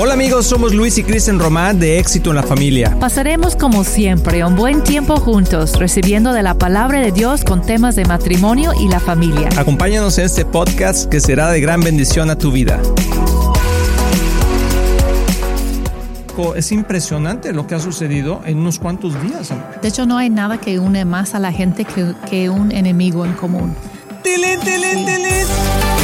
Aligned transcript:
Hola 0.00 0.12
amigos, 0.12 0.46
somos 0.46 0.74
Luis 0.74 0.96
y 0.98 1.02
Kristen 1.02 1.40
Román 1.40 1.80
de 1.80 1.98
Éxito 1.98 2.30
en 2.30 2.36
la 2.36 2.44
Familia. 2.44 2.96
Pasaremos 3.00 3.56
como 3.56 3.82
siempre 3.82 4.44
un 4.44 4.54
buen 4.54 4.84
tiempo 4.84 5.16
juntos, 5.16 5.76
recibiendo 5.76 6.32
de 6.32 6.44
la 6.44 6.54
palabra 6.54 7.00
de 7.00 7.10
Dios 7.10 7.42
con 7.42 7.62
temas 7.62 7.96
de 7.96 8.04
matrimonio 8.04 8.70
y 8.80 8.86
la 8.86 9.00
familia. 9.00 9.48
Acompáñanos 9.56 10.16
en 10.18 10.26
este 10.26 10.44
podcast 10.44 11.10
que 11.10 11.18
será 11.18 11.50
de 11.50 11.60
gran 11.60 11.80
bendición 11.80 12.30
a 12.30 12.38
tu 12.38 12.52
vida. 12.52 12.80
Es 16.54 16.70
impresionante 16.70 17.52
lo 17.52 17.66
que 17.66 17.74
ha 17.74 17.80
sucedido 17.80 18.40
en 18.46 18.58
unos 18.58 18.78
cuantos 18.78 19.20
días. 19.20 19.50
Amor. 19.50 19.80
De 19.82 19.88
hecho, 19.88 20.06
no 20.06 20.16
hay 20.16 20.30
nada 20.30 20.58
que 20.58 20.78
une 20.78 21.04
más 21.06 21.34
a 21.34 21.40
la 21.40 21.50
gente 21.50 21.84
que, 21.84 22.14
que 22.30 22.48
un 22.48 22.70
enemigo 22.70 23.24
en 23.24 23.32
común. 23.32 23.74
¡Tilín, 24.22 24.60
tilín, 24.60 25.04
tilín! 25.04 25.97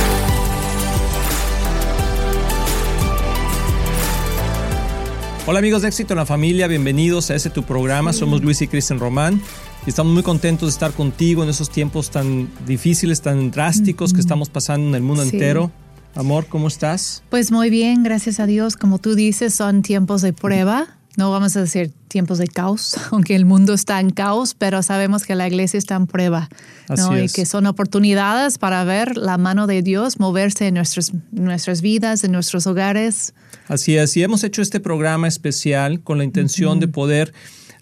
Hola 5.47 5.59
amigos 5.59 5.83
de 5.83 5.89
Éxito 5.89 6.15
en 6.15 6.19
la 6.19 6.27
Familia, 6.27 6.67
bienvenidos 6.69 7.31
a 7.31 7.35
este 7.35 7.51
tu 7.51 7.65
programa. 7.65 8.13
Somos 8.15 8.43
Luis 8.43 8.63
y 8.63 8.67
Kristen 8.69 8.99
Román 8.99 9.43
y 9.87 9.91
estamos 9.91 10.13
muy 10.15 10.23
contentos 10.23 10.69
de 10.69 10.71
estar 10.71 10.93
contigo 10.93 11.43
en 11.43 11.51
esos 11.51 11.69
tiempos 11.69 12.11
tan 12.11 12.49
difíciles, 12.67 13.21
tan 13.21 13.51
drásticos 13.51 14.15
que 14.15 14.21
estamos 14.21 14.49
pasando 14.49 14.89
en 14.89 14.95
el 14.95 15.03
mundo 15.03 15.23
Sí. 15.25 15.31
entero. 15.37 15.71
Amor, 16.15 16.47
¿cómo 16.47 16.69
estás? 16.69 17.23
Pues 17.29 17.51
muy 17.51 17.69
bien, 17.71 18.03
gracias 18.05 18.41
a 18.41 18.47
Dios. 18.47 18.77
Como 18.77 18.99
tú 18.99 19.15
dices, 19.15 19.53
son 19.55 19.83
tiempos 19.83 20.23
de 20.23 20.33
prueba. 20.33 20.97
No 21.17 21.31
vamos 21.31 21.57
a 21.57 21.61
decir 21.61 21.93
tiempos 22.09 22.39
de 22.39 22.49
caos, 22.49 22.97
aunque 23.13 23.37
el 23.37 23.45
mundo 23.45 23.75
está 23.75 24.01
en 24.01 24.11
caos, 24.11 24.55
pero 24.55 24.83
sabemos 24.83 25.25
que 25.25 25.35
la 25.35 25.47
iglesia 25.47 25.79
está 25.79 25.95
en 25.97 26.07
prueba. 26.07 26.49
¿no? 26.89 27.19
Y 27.19 27.29
que 27.29 27.47
son 27.47 27.67
oportunidades 27.67 28.59
para 28.59 28.85
ver 28.85 29.17
la 29.17 29.39
mano 29.39 29.67
de 29.67 29.83
Dios 29.83 30.19
moverse 30.19 30.67
en 30.67 30.75
nuestras, 30.75 31.13
nuestras 31.33 31.81
vidas, 31.81 32.25
en 32.25 32.33
nuestros 32.33 32.67
hogares. 32.67 33.35
Así 33.69 33.97
es, 33.97 34.17
y 34.17 34.23
hemos 34.23 34.45
hecho 34.45 34.61
este 34.61 34.81
programa 34.81 35.29
especial 35.29 36.01
con 36.01 36.19
la 36.19 36.25
intención 36.25 36.81
de 36.81 36.89
poder 36.89 37.33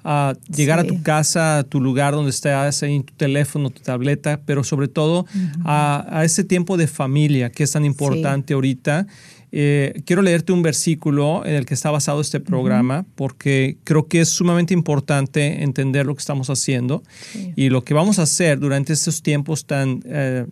ah, 0.04 0.34
llegar 0.54 0.78
a 0.78 0.84
tu 0.84 1.02
casa, 1.02 1.58
a 1.58 1.62
tu 1.64 1.80
lugar 1.80 2.14
donde 2.14 2.30
estás, 2.30 2.82
en 2.82 3.02
tu 3.02 3.14
teléfono, 3.14 3.70
tu 3.70 3.82
tableta, 3.82 4.40
pero 4.46 4.62
sobre 4.62 4.88
todo 4.88 5.26
a, 5.64 6.06
a 6.10 6.24
ese 6.24 6.44
tiempo 6.44 6.76
de 6.76 6.86
familia 6.86 7.50
que 7.50 7.64
es 7.64 7.72
tan 7.72 7.84
importante 7.84 8.54
ahorita. 8.54 9.06
Eh, 9.54 10.02
quiero 10.06 10.22
leerte 10.22 10.52
un 10.52 10.62
versículo 10.62 11.44
en 11.44 11.54
el 11.54 11.66
que 11.66 11.74
está 11.74 11.90
basado 11.90 12.22
este 12.22 12.40
programa 12.40 13.04
porque 13.14 13.76
creo 13.84 14.08
que 14.08 14.22
es 14.22 14.30
sumamente 14.30 14.72
importante 14.72 15.62
entender 15.62 16.06
lo 16.06 16.14
que 16.14 16.20
estamos 16.20 16.48
haciendo 16.48 17.02
y 17.54 17.68
lo 17.68 17.84
que 17.84 17.92
vamos 17.92 18.18
a 18.18 18.22
hacer 18.22 18.58
durante 18.58 18.94
estos 18.94 19.22
tiempos 19.22 19.66
tan, 19.66 20.02
eh, 20.06 20.46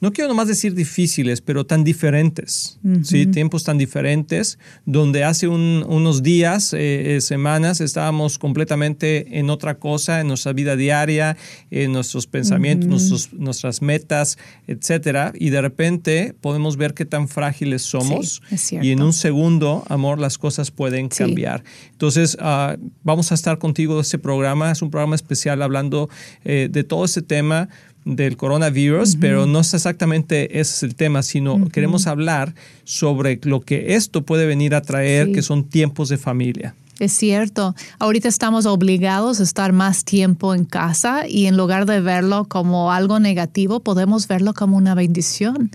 no 0.00 0.12
quiero 0.12 0.28
nomás 0.28 0.48
decir 0.48 0.74
difíciles, 0.74 1.40
pero 1.40 1.64
tan 1.64 1.82
diferentes, 1.84 2.78
¿sí? 3.02 3.26
Tiempos 3.26 3.64
tan 3.64 3.78
diferentes, 3.78 4.58
donde 4.84 5.24
hace 5.24 5.48
un- 5.48 5.84
unos 5.88 6.22
días, 6.22 6.72
eh, 6.74 7.16
eh, 7.16 7.20
semanas, 7.20 7.80
estábamos 7.80 8.38
completamente 8.38 9.38
en 9.38 9.48
otra 9.50 9.78
cosa, 9.78 10.20
en 10.20 10.28
nuestra 10.28 10.52
vida 10.52 10.76
diaria, 10.76 11.36
en 11.70 11.92
nuestros 11.92 12.26
pensamientos, 12.26 12.88
nuestros- 12.88 13.32
nuestras 13.32 13.80
metas, 13.82 14.36
etcétera, 14.66 15.32
y 15.38 15.50
de 15.50 15.60
repente 15.62 16.34
podemos 16.40 16.76
ver 16.76 16.92
qué 16.94 17.04
tan 17.04 17.28
frágiles 17.28 17.82
somos 17.82 18.42
y 18.82 18.90
en 18.90 19.02
un 19.02 19.12
segundo, 19.12 19.84
amor, 19.88 20.18
las 20.18 20.36
cosas 20.38 20.70
pueden 20.70 21.10
Sí. 21.10 21.18
cambiar. 21.18 21.64
Entonces, 21.92 22.36
ah, 22.40 22.76
vamos 23.02 23.32
a 23.32 23.34
estar 23.34 23.58
contigo 23.58 23.94
en 23.94 24.00
este 24.00 24.18
programa. 24.18 24.70
Es 24.70 24.82
un 24.82 24.90
programa 24.90 25.14
especial 25.16 25.62
hablando 25.62 26.08
eh, 26.44 26.68
de 26.70 26.84
todo 26.84 27.04
este 27.04 27.22
tema 27.22 27.68
del 28.06 28.36
coronavirus, 28.36 29.16
pero 29.20 29.46
no 29.46 29.60
es 29.60 29.74
exactamente 29.74 30.60
ese 30.60 30.74
es 30.76 30.82
el 30.84 30.94
tema, 30.94 31.22
sino 31.22 31.68
queremos 31.68 32.06
hablar 32.06 32.54
sobre 32.84 33.38
lo 33.42 33.60
que 33.60 33.96
esto 33.96 34.22
puede 34.22 34.46
venir 34.46 34.74
a 34.74 34.80
traer, 34.80 35.26
Sí. 35.26 35.32
que 35.32 35.42
son 35.42 35.64
tiempos 35.64 36.08
de 36.08 36.16
familia. 36.16 36.74
Es 36.98 37.12
cierto. 37.12 37.74
Ahorita 37.98 38.26
estamos 38.28 38.64
obligados 38.64 39.40
a 39.40 39.42
estar 39.42 39.72
más 39.74 40.04
tiempo 40.04 40.54
en 40.54 40.64
casa 40.64 41.28
y 41.28 41.44
en 41.44 41.54
lugar 41.56 41.84
de 41.84 42.00
verlo 42.00 42.46
como 42.48 42.90
algo 42.90 43.20
negativo, 43.20 43.80
podemos 43.80 44.28
verlo 44.28 44.54
como 44.54 44.78
una 44.78 44.94
bendición. 44.94 45.70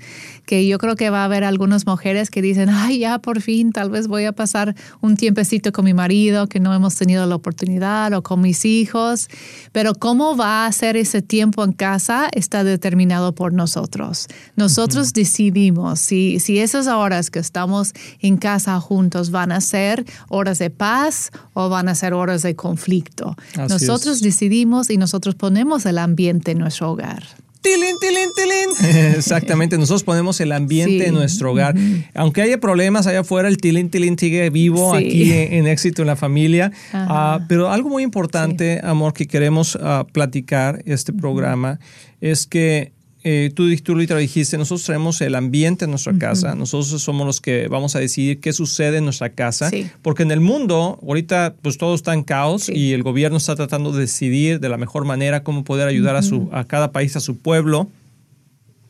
Que 0.51 0.67
yo 0.67 0.79
creo 0.79 0.97
que 0.97 1.09
va 1.09 1.21
a 1.21 1.23
haber 1.23 1.45
algunas 1.45 1.87
mujeres 1.87 2.29
que 2.29 2.41
dicen, 2.41 2.67
ay, 2.67 2.99
ya 2.99 3.19
por 3.19 3.39
fin, 3.39 3.71
tal 3.71 3.89
vez 3.89 4.09
voy 4.09 4.25
a 4.25 4.33
pasar 4.33 4.75
un 4.99 5.15
tiempecito 5.15 5.71
con 5.71 5.85
mi 5.85 5.93
marido 5.93 6.47
que 6.47 6.59
no 6.59 6.73
hemos 6.73 6.93
tenido 6.95 7.25
la 7.25 7.35
oportunidad 7.35 8.11
o 8.11 8.21
con 8.21 8.41
mis 8.41 8.65
hijos. 8.65 9.29
Pero 9.71 9.95
cómo 9.95 10.35
va 10.35 10.65
a 10.65 10.71
ser 10.73 10.97
ese 10.97 11.21
tiempo 11.21 11.63
en 11.63 11.71
casa 11.71 12.27
está 12.33 12.65
determinado 12.65 13.33
por 13.33 13.53
nosotros. 13.53 14.27
Nosotros 14.57 15.13
decidimos 15.13 16.01
si, 16.01 16.41
si 16.41 16.59
esas 16.59 16.87
horas 16.87 17.31
que 17.31 17.39
estamos 17.39 17.93
en 18.19 18.35
casa 18.35 18.77
juntos 18.81 19.31
van 19.31 19.53
a 19.53 19.61
ser 19.61 20.03
horas 20.27 20.59
de 20.59 20.69
paz 20.69 21.31
o 21.53 21.69
van 21.69 21.87
a 21.87 21.95
ser 21.95 22.13
horas 22.13 22.41
de 22.41 22.57
conflicto. 22.57 23.37
Así 23.57 23.71
nosotros 23.71 24.17
es. 24.17 24.21
decidimos 24.21 24.89
y 24.89 24.97
nosotros 24.97 25.35
ponemos 25.35 25.85
el 25.85 25.97
ambiente 25.97 26.51
en 26.51 26.57
nuestro 26.57 26.91
hogar. 26.91 27.23
Tilín, 27.61 27.95
tilín, 27.99 28.29
tilín. 28.35 28.95
Exactamente, 29.17 29.77
nosotros 29.77 30.03
ponemos 30.03 30.39
el 30.41 30.51
ambiente 30.51 31.03
Sí. 31.03 31.09
en 31.09 31.13
nuestro 31.13 31.51
hogar. 31.51 31.75
Aunque 32.15 32.41
haya 32.41 32.59
problemas 32.59 33.05
allá 33.07 33.19
afuera, 33.19 33.47
el 33.47 33.57
tilín, 33.57 33.89
tilín 33.89 34.17
sigue 34.17 34.49
vivo 34.49 34.97
Sí. 34.97 35.05
aquí 35.05 35.31
en, 35.33 35.53
en 35.53 35.67
Éxito 35.67 36.01
en 36.01 36.07
la 36.07 36.15
Familia. 36.15 36.71
Ah, 36.91 37.39
pero 37.47 37.69
algo 37.69 37.89
muy 37.89 38.01
importante, 38.03 38.79
amor, 38.83 39.13
que 39.13 39.27
queremos 39.27 39.77
ah, 39.81 40.05
platicar 40.11 40.81
este 40.85 41.13
programa 41.13 41.79
es 42.19 42.47
que 42.47 42.91
eh, 43.23 43.51
tú, 43.53 43.73
tú 43.77 43.95
lo 43.95 44.17
dijiste, 44.17 44.57
nosotros 44.57 44.83
traemos 44.83 45.21
el 45.21 45.35
ambiente 45.35 45.85
en 45.85 45.91
nuestra 45.91 46.17
casa, 46.17 46.55
nosotros 46.55 47.01
somos 47.01 47.25
los 47.27 47.39
que 47.41 47.67
vamos 47.67 47.95
a 47.95 47.99
decidir 47.99 48.39
qué 48.39 48.51
sucede 48.53 48.97
en 48.97 49.03
nuestra 49.05 49.29
casa, 49.29 49.69
Sí. 49.69 49.87
porque 50.01 50.23
en 50.23 50.31
el 50.31 50.39
mundo 50.39 50.99
ahorita 51.01 51.55
pues 51.61 51.77
todo 51.77 51.93
está 51.95 52.13
en 52.13 52.23
caos 52.23 52.63
Sí. 52.63 52.73
y 52.73 52.93
el 52.93 53.03
gobierno 53.03 53.37
está 53.37 53.55
tratando 53.55 53.91
de 53.91 54.01
decidir 54.01 54.59
de 54.59 54.69
la 54.69 54.77
mejor 54.77 55.05
manera 55.05 55.43
cómo 55.43 55.63
poder 55.63 55.87
ayudar 55.87 56.15
a, 56.15 56.21
su, 56.23 56.49
a 56.51 56.63
cada 56.65 56.91
país, 56.91 57.15
a 57.15 57.19
su 57.19 57.37
pueblo. 57.37 57.89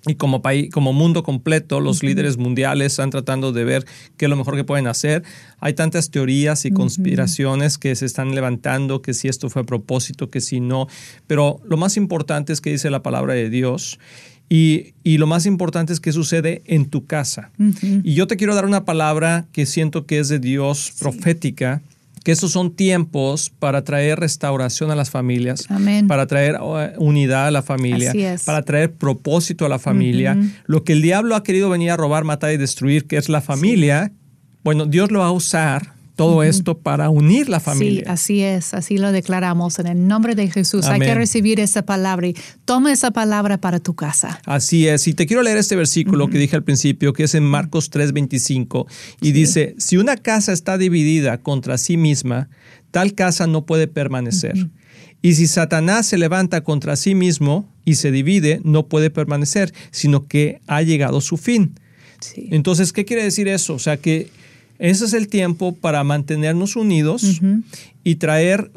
Y 0.07 0.16
como, 0.16 0.41
país, 0.41 0.72
como 0.72 0.94
mundo 0.94 1.22
completo, 1.22 1.79
los 1.79 2.01
líderes 2.01 2.38
mundiales 2.38 2.94
están 2.94 3.12
tratando 3.12 3.51
de 3.51 3.63
ver 3.63 3.85
qué 4.17 4.25
es 4.25 4.29
lo 4.29 4.35
mejor 4.35 4.56
que 4.56 4.63
pueden 4.63 4.88
hacer. 4.88 5.23
Hay 5.59 5.73
tantas 5.73 6.09
teorías 6.09 6.66
y 6.66 6.72
conspiraciones 6.72 7.78
que 7.78 7.95
se 7.95 8.07
están 8.07 8.34
levantando, 8.34 9.03
que 9.03 9.13
si 9.13 9.28
esto 9.28 9.50
fue 9.50 9.61
a 9.61 9.66
propósito, 9.66 10.31
que 10.31 10.41
si 10.41 10.59
no. 10.59 10.88
Pero 11.28 11.59
lo 11.66 11.78
más 11.78 11.97
importante 11.97 12.51
es 12.51 12.61
que 12.61 12.72
dice 12.72 12.90
la 12.90 13.03
palabra 13.03 13.35
de 13.35 13.51
Dios. 13.51 14.00
Y, 14.50 14.95
y 15.03 15.17
lo 15.17 15.28
más 15.28 15.45
importante 15.45 15.94
es 15.94 16.00
que 16.00 16.11
sucede 16.11 16.61
en 16.66 16.90
tu 16.90 17.06
casa. 17.06 17.51
Y 18.03 18.16
yo 18.16 18.28
te 18.28 18.35
quiero 18.35 18.53
dar 18.53 18.66
una 18.66 18.84
palabra 18.84 19.45
que 19.53 19.66
siento 19.66 20.06
que 20.06 20.19
es 20.19 20.28
de 20.28 20.40
Dios 20.40 20.94
profética, 21.00 21.81
que 22.23 22.31
esos 22.31 22.51
son 22.51 22.75
tiempos 22.75 23.49
para 23.49 23.83
traer 23.83 24.19
restauración 24.19 24.91
a 24.91 24.95
las 24.95 25.09
familias, 25.09 25.65
Amén. 25.69 26.07
para 26.07 26.27
traer 26.27 26.57
uh, 26.61 26.91
unidad 26.97 27.47
a 27.47 27.51
la 27.51 27.63
familia, 27.63 28.13
para 28.45 28.61
traer 28.61 28.93
propósito 28.93 29.65
a 29.65 29.69
la 29.69 29.79
familia. 29.79 30.37
Lo 30.65 30.83
que 30.83 30.93
el 30.93 31.01
diablo 31.01 31.35
ha 31.35 31.43
querido 31.43 31.69
venir 31.69 31.91
a 31.91 31.97
robar, 31.97 32.23
matar 32.23 32.53
y 32.53 32.57
destruir, 32.57 33.07
que 33.07 33.17
es 33.17 33.29
la 33.29 33.41
familia, 33.41 34.11
bueno, 34.63 34.85
Dios 34.85 35.11
lo 35.11 35.19
va 35.19 35.27
a 35.27 35.31
usar 35.31 35.93
todo 36.25 36.43
esto 36.43 36.77
para 36.77 37.09
unir 37.09 37.49
la 37.49 37.59
Sí, 37.59 37.65
familia. 37.65 38.03
así 38.07 38.41
es, 38.41 38.73
así 38.73 38.97
lo 38.97 39.11
declaramos 39.11 39.79
en 39.79 39.87
el 39.87 40.07
nombre 40.07 40.35
de 40.35 40.49
Jesús. 40.49 40.85
Hay 40.85 40.99
que 40.99 41.15
recibir 41.15 41.59
esa 41.59 41.83
palabra 41.85 42.27
y 42.27 42.35
toma 42.65 42.91
esa 42.91 43.11
palabra 43.11 43.57
para 43.59 43.79
tu 43.79 43.93
casa. 43.95 44.39
Así 44.45 44.87
es, 44.87 45.07
y 45.07 45.13
te 45.13 45.25
quiero 45.25 45.41
leer 45.43 45.57
este 45.57 45.75
versículo 45.75 46.29
que 46.29 46.37
dije 46.37 46.55
al 46.55 46.63
principio, 46.63 47.13
que 47.13 47.23
es 47.23 47.35
en 47.35 47.43
Marcos 47.43 47.89
3:25, 47.91 48.85
y 49.21 49.31
dice, 49.31 49.75
si 49.77 49.97
una 49.97 50.17
casa 50.17 50.51
está 50.53 50.77
dividida 50.77 51.37
contra 51.39 51.77
sí 51.77 51.97
misma, 51.97 52.49
tal 52.91 53.13
casa 53.13 53.47
no 53.47 53.65
puede 53.65 53.87
permanecer. 53.87 54.55
Y 55.23 55.35
si 55.35 55.47
Satanás 55.47 56.07
se 56.07 56.17
levanta 56.17 56.61
contra 56.63 56.95
sí 56.95 57.13
mismo 57.15 57.69
y 57.85 57.95
se 57.95 58.11
divide, 58.11 58.59
no 58.63 58.87
puede 58.87 59.09
permanecer, 59.11 59.71
sino 59.91 60.27
que 60.27 60.61
ha 60.67 60.81
llegado 60.81 61.21
su 61.21 61.37
fin. 61.37 61.75
Sí. 62.19 62.47
Entonces, 62.51 62.91
¿qué 62.91 63.05
quiere 63.05 63.23
decir 63.23 63.47
eso? 63.47 63.73
O 63.75 63.79
sea, 63.79 63.97
que 63.97 64.29
ese 64.81 65.05
es 65.05 65.13
el 65.13 65.27
tiempo 65.27 65.73
para 65.75 66.03
mantenernos 66.03 66.75
unidos 66.75 67.39
y 68.03 68.16
traer, 68.16 68.72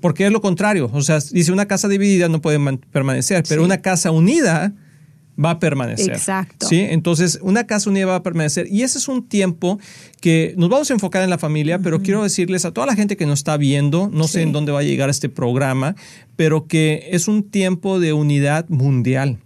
porque 0.00 0.26
es 0.26 0.32
lo 0.32 0.40
contrario. 0.40 0.88
O 0.92 1.02
sea, 1.02 1.18
dice 1.32 1.52
una 1.52 1.66
casa 1.66 1.88
dividida 1.88 2.28
no 2.28 2.40
puede 2.40 2.58
man- 2.58 2.78
permanecer, 2.92 3.42
pero 3.48 3.62
Sí. 3.62 3.64
una 3.66 3.78
casa 3.82 4.10
unida 4.10 4.72
va 5.42 5.50
a 5.50 5.58
permanecer. 5.60 6.10
Exacto. 6.14 6.66
¿sí? 6.66 6.80
Entonces, 6.80 7.38
una 7.42 7.64
casa 7.64 7.88
unida 7.90 8.06
va 8.06 8.16
a 8.16 8.22
permanecer. 8.24 8.66
Y 8.70 8.82
ese 8.82 8.98
es 8.98 9.06
un 9.06 9.22
tiempo 9.28 9.78
que 10.20 10.52
nos 10.56 10.68
vamos 10.68 10.90
a 10.90 10.94
enfocar 10.94 11.22
en 11.22 11.30
la 11.30 11.38
familia, 11.38 11.78
pero 11.78 12.02
quiero 12.02 12.22
decirles 12.24 12.64
a 12.64 12.72
toda 12.72 12.86
la 12.88 12.96
gente 12.96 13.16
que 13.16 13.24
nos 13.26 13.38
está 13.40 13.56
viendo, 13.56 14.10
no 14.12 14.26
sé 14.26 14.42
en 14.42 14.50
dónde 14.52 14.72
va 14.72 14.80
a 14.80 14.82
llegar 14.82 15.10
este 15.10 15.28
programa, 15.28 15.94
pero 16.34 16.66
que 16.66 17.08
es 17.12 17.28
un 17.28 17.44
tiempo 17.44 18.00
de 18.00 18.12
unidad 18.12 18.68
mundial. 18.68 19.38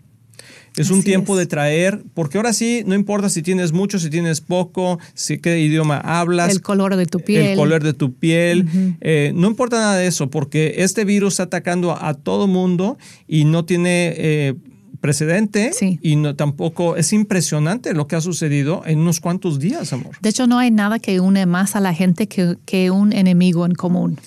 Es 0.76 0.90
un 0.90 1.02
tiempo 1.02 1.34
es. 1.34 1.40
de 1.40 1.46
traer, 1.46 2.02
porque 2.14 2.38
ahora 2.38 2.52
sí, 2.52 2.82
no 2.86 2.94
importa 2.94 3.28
si 3.28 3.42
tienes 3.42 3.72
mucho, 3.72 3.98
si 3.98 4.08
tienes 4.08 4.40
poco, 4.40 4.98
si 5.14 5.38
qué 5.38 5.60
idioma 5.60 5.98
hablas. 5.98 6.50
El 6.50 6.62
color 6.62 6.96
de 6.96 7.06
tu 7.06 7.20
piel. 7.20 7.42
El 7.42 7.56
color 7.56 7.82
de 7.82 7.92
tu 7.92 8.14
piel. 8.14 8.96
eh, 9.00 9.32
no 9.34 9.48
importa 9.48 9.76
nada 9.76 9.96
de 9.96 10.06
eso, 10.06 10.30
porque 10.30 10.76
este 10.78 11.04
virus 11.04 11.34
está 11.34 11.44
atacando 11.44 11.92
a 11.92 12.14
todo 12.14 12.46
mundo 12.46 12.96
y 13.28 13.44
no 13.44 13.64
tiene 13.64 14.14
eh, 14.16 14.54
precedente 15.02 15.72
y 16.00 16.16
no, 16.16 16.36
tampoco 16.36 16.96
es 16.96 17.12
impresionante 17.12 17.92
lo 17.92 18.06
que 18.06 18.16
ha 18.16 18.20
sucedido 18.20 18.82
en 18.86 19.00
unos 19.00 19.20
cuantos 19.20 19.58
días, 19.58 19.92
amor. 19.92 20.16
De 20.22 20.30
hecho, 20.30 20.46
no 20.46 20.58
hay 20.58 20.70
nada 20.70 21.00
que 21.00 21.20
une 21.20 21.44
más 21.44 21.76
a 21.76 21.80
la 21.80 21.92
gente 21.92 22.28
que, 22.28 22.56
que 22.64 22.90
un 22.90 23.12
enemigo 23.12 23.66
en 23.66 23.74
común. 23.74 24.18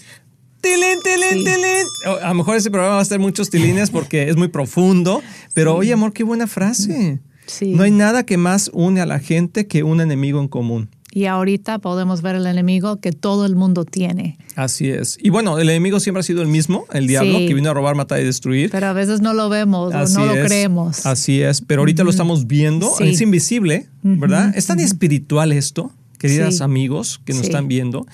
Tilín, 0.66 1.00
tilín, 1.04 1.46
tilín. 1.46 1.86
A 2.24 2.30
lo 2.30 2.34
mejor 2.34 2.58
ese 2.58 2.72
programa 2.72 2.96
va 2.96 3.02
a 3.04 3.06
tener 3.06 3.20
muchos 3.20 3.52
tilines 3.52 3.92
porque 3.92 4.30
es 4.30 4.36
muy 4.36 4.48
profundo, 4.48 5.22
pero 5.54 5.76
oye, 5.76 5.94
amor, 5.94 6.12
qué 6.12 6.24
buena 6.24 6.48
frase. 6.48 7.20
No 7.62 7.84
hay 7.84 7.92
nada 7.92 8.26
que 8.26 8.38
más 8.38 8.72
une 8.74 9.00
a 9.00 9.06
la 9.06 9.20
gente 9.20 9.68
que 9.68 9.84
un 9.84 10.02
enemigo 10.02 10.42
en 10.42 10.48
común. 10.48 10.90
Y 11.12 11.28
ahorita 11.28 11.78
podemos 11.78 12.24
ver 12.24 12.34
el 12.34 12.48
enemigo 12.48 13.00
que 13.00 13.12
todo 13.12 13.46
el 13.46 13.56
mundo 13.56 13.86
tiene. 13.86 14.40
Así 14.56 14.90
es. 14.90 15.20
Y 15.22 15.30
bueno, 15.30 15.60
el 15.60 15.70
enemigo 15.70 16.00
siempre 16.00 16.22
ha 16.22 16.24
sido 16.24 16.42
el 16.42 16.48
mismo, 16.48 16.86
el 16.92 17.06
diablo, 17.06 17.38
que 17.38 17.54
vino 17.54 17.70
a 17.70 17.74
robar, 17.76 17.96
matar 17.96 18.20
y 18.20 18.24
destruir. 18.24 18.72
Pero 18.72 18.88
a 18.88 18.94
veces 18.94 19.22
no 19.22 19.36
lo 19.36 19.50
vemos 19.50 19.94
o 19.94 20.20
no 20.20 20.26
lo 20.26 20.34
creemos. 20.46 21.06
Así 21.06 21.44
es. 21.44 21.62
Pero 21.62 21.84
ahorita 21.84 22.04
lo 22.04 22.10
estamos 22.10 22.48
viendo. 22.48 22.92
Es 23.00 23.22
invisible, 23.22 23.88
¿verdad? 24.02 24.52
Es 24.58 24.66
tan 24.66 24.80
espiritual 24.80 25.52
esto, 25.52 25.92
queridas 26.18 26.62
amigos 26.62 27.22
que 27.24 27.34
nos 27.34 27.44
están 27.44 27.68
viendo, 27.68 28.08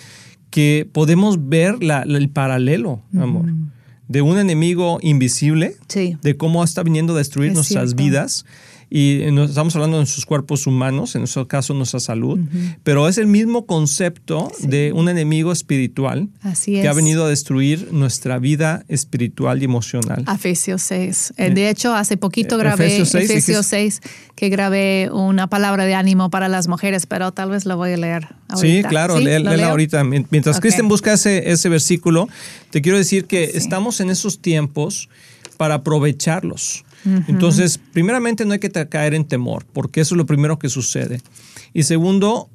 que 0.52 0.88
podemos 0.92 1.50
ver 1.50 1.78
el 1.82 2.30
paralelo, 2.30 3.02
amor, 3.18 3.46
de 4.08 4.22
un 4.22 4.38
enemigo 4.38 5.00
invisible, 5.02 5.78
de 6.22 6.38
cómo 6.38 6.64
está 6.64 6.84
viniendo 6.84 7.16
a 7.16 7.18
destruir 7.18 7.54
nuestras 7.54 7.96
vidas 7.96 8.46
y 8.94 9.22
estamos 9.22 9.74
hablando 9.78 10.02
de 10.02 10.06
sus 10.06 10.26
cuerpos 10.26 10.68
humanos, 10.68 11.16
en 11.16 11.22
nuestro 11.22 11.48
caso 11.48 11.74
nuestra 11.74 12.02
salud, 12.02 12.38
pero 12.84 13.08
es 13.08 13.18
el 13.18 13.26
mismo 13.26 13.66
concepto 13.66 14.52
de 14.60 14.92
un 14.94 15.08
enemigo 15.08 15.54
espiritual 15.54 16.28
que 16.66 16.86
ha 16.90 16.92
venido 16.92 17.24
a 17.24 17.30
destruir 17.30 17.94
nuestra 17.94 18.38
vida 18.38 18.84
espiritual 18.90 19.62
y 19.62 19.66
emocional. 19.66 20.26
Efesios 20.28 20.82
6. 20.82 21.36
Eh, 21.38 21.52
de 21.52 21.70
hecho, 21.70 21.96
hace 21.96 22.18
poquito 22.18 22.56
eh, 22.56 22.60
grabé 22.60 22.98
Efesios 22.98 23.66
6, 23.66 24.02
que 24.36 24.50
grabé 24.50 25.10
una 25.10 25.48
palabra 25.48 25.86
de 25.86 25.94
ánimo 25.94 26.30
para 26.30 26.50
las 26.50 26.68
mujeres, 26.68 27.06
pero 27.06 27.32
tal 27.32 27.52
vez 27.52 27.66
lo 27.66 27.78
voy 27.78 27.94
a 27.94 27.98
leer 27.98 28.28
ahorita. 28.50 28.60
Sí, 28.60 28.84
claro, 28.90 29.20
¿Sí? 29.20 29.24
léela 29.24 29.70
ahorita. 29.70 30.04
Mientras 30.04 30.60
Cristian 30.60 30.90
busca 30.90 31.14
ese, 31.14 31.50
ese 31.50 31.70
versículo, 31.70 32.28
te 32.72 32.82
quiero 32.82 32.98
decir 32.98 33.24
que 33.24 33.52
estamos 33.54 34.02
en 34.02 34.10
esos 34.10 34.42
tiempos 34.42 35.08
para 35.56 35.76
aprovecharlos. 35.76 36.84
Entonces, 37.28 37.80
primeramente 37.94 38.46
no 38.46 38.54
hay 38.54 38.60
que 38.60 38.70
caer 38.70 39.14
en 39.14 39.26
temor, 39.26 39.66
porque 39.74 40.02
eso 40.02 40.16
es 40.16 40.18
lo 40.18 40.26
primero 40.26 40.60
que 40.60 40.70
sucede. 40.70 41.22
Y 41.74 41.84
segundo, 41.84 42.50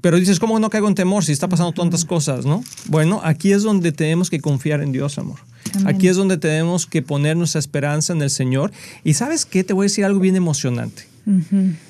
pero 0.00 0.18
dices, 0.18 0.38
¿cómo 0.38 0.58
no 0.58 0.70
caigo 0.70 0.88
en 0.88 0.94
temor 0.94 1.24
si 1.24 1.32
está 1.32 1.48
pasando 1.48 1.72
tantas 1.72 2.04
cosas, 2.04 2.44
no? 2.44 2.62
Bueno, 2.86 3.20
aquí 3.24 3.52
es 3.52 3.62
donde 3.62 3.92
tenemos 3.92 4.30
que 4.30 4.40
confiar 4.40 4.82
en 4.82 4.92
Dios, 4.92 5.18
amor. 5.18 5.40
Aquí 5.86 6.08
es 6.08 6.16
donde 6.16 6.36
tenemos 6.36 6.86
que 6.86 7.02
poner 7.02 7.36
nuestra 7.36 7.58
esperanza 7.58 8.12
en 8.12 8.22
el 8.22 8.30
Señor. 8.30 8.70
Y 9.02 9.14
sabes 9.14 9.44
qué, 9.44 9.64
te 9.64 9.72
voy 9.72 9.84
a 9.84 9.88
decir 9.88 10.04
algo 10.04 10.20
bien 10.20 10.36
emocionante. 10.36 11.04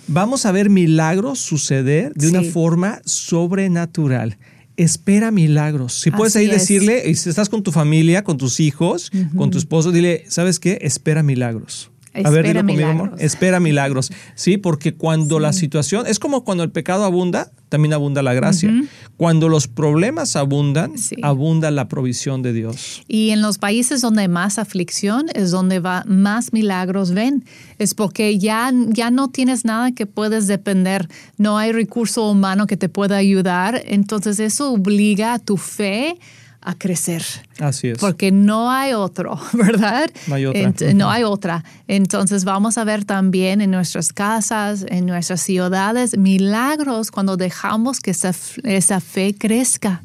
Vamos 0.06 0.46
a 0.46 0.52
ver 0.52 0.70
milagros 0.70 1.40
suceder 1.40 2.14
de 2.14 2.28
una 2.28 2.42
forma 2.42 3.00
sobrenatural 3.04 4.38
espera 4.76 5.30
milagros. 5.30 6.00
Si 6.00 6.10
puedes 6.10 6.36
ahí 6.36 6.46
decirle, 6.46 7.14
si 7.14 7.28
estás 7.28 7.48
con 7.48 7.62
tu 7.62 7.72
familia, 7.72 8.24
con 8.24 8.38
tus 8.38 8.60
hijos, 8.60 9.10
con 9.36 9.50
tu 9.50 9.58
esposo, 9.58 9.92
dile, 9.92 10.24
¿sabes 10.28 10.58
qué? 10.58 10.78
Espera 10.82 11.22
milagros. 11.22 11.90
A 12.22 12.30
ver, 12.30 12.46
dilo 12.46 12.60
conmigo, 12.60 12.88
amor. 12.88 13.14
Espera 13.18 13.60
milagros. 13.60 14.12
Sí, 14.34 14.56
porque 14.56 14.94
cuando 14.94 15.40
la 15.40 15.52
situación, 15.52 16.06
es 16.06 16.18
como 16.18 16.44
cuando 16.44 16.62
el 16.62 16.70
pecado 16.70 17.04
abunda, 17.04 17.50
también 17.68 17.92
abunda 17.92 18.22
la 18.22 18.34
gracia. 18.34 18.72
Cuando 19.16 19.48
los 19.48 19.66
problemas 19.66 20.36
abundan, 20.36 20.92
abunda 21.22 21.70
la 21.72 21.88
provisión 21.88 22.42
de 22.42 22.52
Dios. 22.52 23.02
Y 23.08 23.30
en 23.30 23.42
los 23.42 23.58
países 23.58 24.00
donde 24.00 24.22
hay 24.22 24.28
más 24.28 24.58
aflicción 24.58 25.26
es 25.34 25.50
donde 25.50 25.80
va, 25.80 26.04
más 26.06 26.52
milagros 26.52 27.12
ven. 27.12 27.44
Es 27.78 27.94
porque 27.94 28.38
ya, 28.38 28.70
ya 28.88 29.10
no 29.10 29.28
tienes 29.28 29.64
nada 29.64 29.92
que 29.92 30.06
puedes 30.06 30.46
depender, 30.46 31.08
no 31.36 31.58
hay 31.58 31.72
recurso 31.72 32.30
humano 32.30 32.66
que 32.66 32.76
te 32.76 32.88
pueda 32.88 33.16
ayudar. 33.16 33.82
Entonces 33.86 34.38
eso 34.38 34.72
obliga 34.72 35.34
a 35.34 35.38
tu 35.40 35.56
fe 35.56 36.16
a 36.64 36.74
crecer. 36.74 37.22
Así 37.60 37.88
es. 37.88 37.98
Porque 37.98 38.32
no 38.32 38.70
hay 38.70 38.94
otro, 38.94 39.38
¿verdad? 39.52 40.10
No 40.26 40.34
hay 40.34 40.46
otra. 40.46 40.94
no 40.94 41.10
hay 41.10 41.22
otra. 41.22 41.62
Entonces 41.86 42.44
vamos 42.44 42.78
a 42.78 42.84
ver 42.84 43.04
también 43.04 43.60
en 43.60 43.70
nuestras 43.70 44.12
casas, 44.12 44.84
en 44.88 45.04
nuestras 45.04 45.42
ciudades, 45.42 46.16
milagros 46.16 47.10
cuando 47.10 47.36
dejamos 47.36 48.00
que 48.00 48.12
esa, 48.12 48.34
esa 48.64 49.00
fe 49.00 49.34
crezca. 49.38 50.02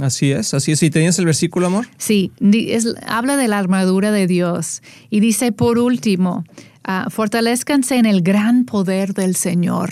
Así 0.00 0.32
es, 0.32 0.54
así 0.54 0.72
es. 0.72 0.82
¿Y 0.82 0.90
tenías 0.90 1.18
el 1.18 1.26
versículo, 1.26 1.66
amor? 1.66 1.86
Sí, 1.98 2.32
habla 3.06 3.36
de 3.36 3.48
la 3.48 3.58
armadura 3.58 4.10
de 4.10 4.26
Dios 4.26 4.82
y 5.10 5.20
dice 5.20 5.52
por 5.52 5.78
último, 5.78 6.44
uh, 6.88 7.10
fortalezcanse 7.10 7.96
en 7.96 8.06
el 8.06 8.22
gran 8.22 8.64
poder 8.64 9.12
del 9.12 9.36
Señor. 9.36 9.90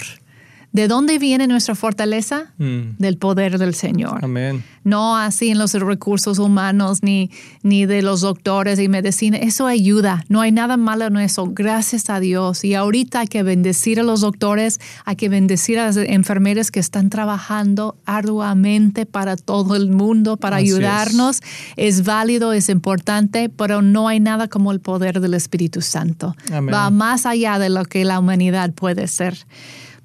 ¿De 0.73 0.87
dónde 0.87 1.19
viene 1.19 1.47
nuestra 1.47 1.75
fortaleza? 1.75 2.53
Mm. 2.59 2.99
Del 2.99 3.17
poder 3.17 3.59
del 3.59 3.75
Señor. 3.75 4.25
Amén. 4.25 4.62
No 4.85 5.17
así 5.17 5.50
en 5.50 5.59
los 5.59 5.75
recursos 5.75 6.38
humanos 6.38 7.03
ni, 7.03 7.31
ni 7.62 7.87
de 7.87 8.03
los 8.03 8.20
doctores 8.20 8.79
y 8.79 8.88
medicina. 8.88 9.38
Eso 9.38 9.67
ayuda. 9.67 10.25
No 10.29 10.41
hay 10.41 10.53
nada 10.53 10.76
malo 10.76 11.06
en 11.06 11.17
eso. 11.19 11.47
Gracias 11.53 12.11
a 12.11 12.20
Dios. 12.20 12.65
Y 12.65 12.75
ahorita 12.75 13.20
hay 13.20 13.26
que 13.26 13.43
bendecir 13.43 14.00
a 14.00 14.03
los 14.03 14.20
doctores, 14.20 14.81
hay 15.05 15.17
que 15.17 15.29
bendecir 15.29 15.79
a 15.79 15.87
las 15.87 15.97
enfermeras 15.97 16.71
que 16.71 16.81
están 16.81 17.11
trabajando 17.11 17.97
arduamente 18.06 19.06
para 19.06 19.37
todo 19.37 19.76
el 19.76 19.91
mundo, 19.91 20.37
para 20.37 20.56
ayudarnos. 20.56 21.41
Es. 21.76 22.05
válido, 22.05 22.53
es 22.53 22.69
importante, 22.69 23.49
pero 23.49 23.82
no 23.82 24.09
hay 24.09 24.21
nada 24.21 24.49
como 24.49 24.73
el 24.73 24.81
poder 24.81 25.21
del 25.21 25.35
Espíritu 25.35 25.82
Santo. 25.82 26.35
Va 26.50 26.91
más 26.91 27.26
allá 27.26 27.59
de 27.59 27.69
lo 27.69 27.85
que 27.85 28.05
la 28.05 28.19
humanidad 28.19 28.73
puede 28.73 29.06
ser. 29.09 29.37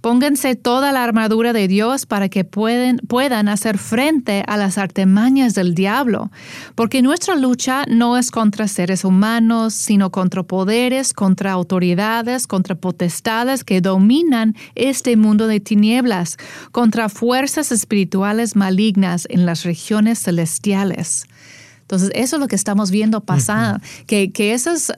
Pónganse 0.03 0.57
toda 0.57 0.91
la 0.91 1.01
armadura 1.01 1.53
de 1.53 1.69
Dios 1.69 2.05
para 2.05 2.27
que 2.27 2.43
pueden, 2.43 2.97
puedan 3.07 3.47
hacer 3.47 3.77
frente 3.77 4.43
a 4.47 4.57
las 4.57 4.77
artimañas 4.77 5.53
del 5.53 5.75
diablo, 5.75 6.29
porque 6.75 7.01
nuestra 7.01 7.37
lucha 7.37 7.85
no 7.87 8.17
es 8.17 8.29
contra 8.29 8.67
seres 8.67 9.05
humanos, 9.05 9.73
sino 9.73 10.11
contra 10.11 10.43
poderes, 10.43 11.13
contra 11.13 11.53
autoridades, 11.53 12.47
contra 12.47 12.75
potestades 12.75 13.63
que 13.63 13.79
dominan 13.79 14.57
este 14.75 15.15
mundo 15.15 15.47
de 15.47 15.61
tinieblas, 15.61 16.35
contra 16.73 17.07
fuerzas 17.07 17.71
espirituales 17.71 18.57
malignas 18.57 19.25
en 19.29 19.45
las 19.45 19.63
regiones 19.63 20.19
celestiales. 20.19 21.27
Entonces, 21.79 22.11
eso 22.13 22.35
es 22.35 22.39
lo 22.41 22.49
que 22.49 22.57
estamos 22.57 22.91
viendo 22.91 23.21
pasar, 23.21 23.81
que, 24.05 24.33
que 24.33 24.53
esas 24.53 24.91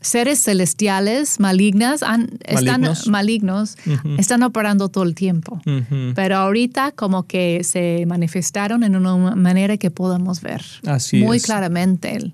seres 0.00 0.42
celestiales 0.42 1.40
malignas 1.40 2.02
están 2.44 2.84
malignos, 3.08 3.76
están 4.18 4.42
operando 4.42 4.88
todo 4.88 5.04
el 5.04 5.14
tiempo. 5.14 5.60
Pero 6.14 6.36
ahorita 6.36 6.92
como 6.92 7.26
que 7.26 7.62
se 7.64 8.04
manifestaron 8.06 8.82
en 8.84 8.96
una 8.96 9.34
manera 9.34 9.76
que 9.76 9.90
podemos 9.90 10.40
ver 10.40 10.62
muy 11.14 11.40
claramente. 11.40 12.32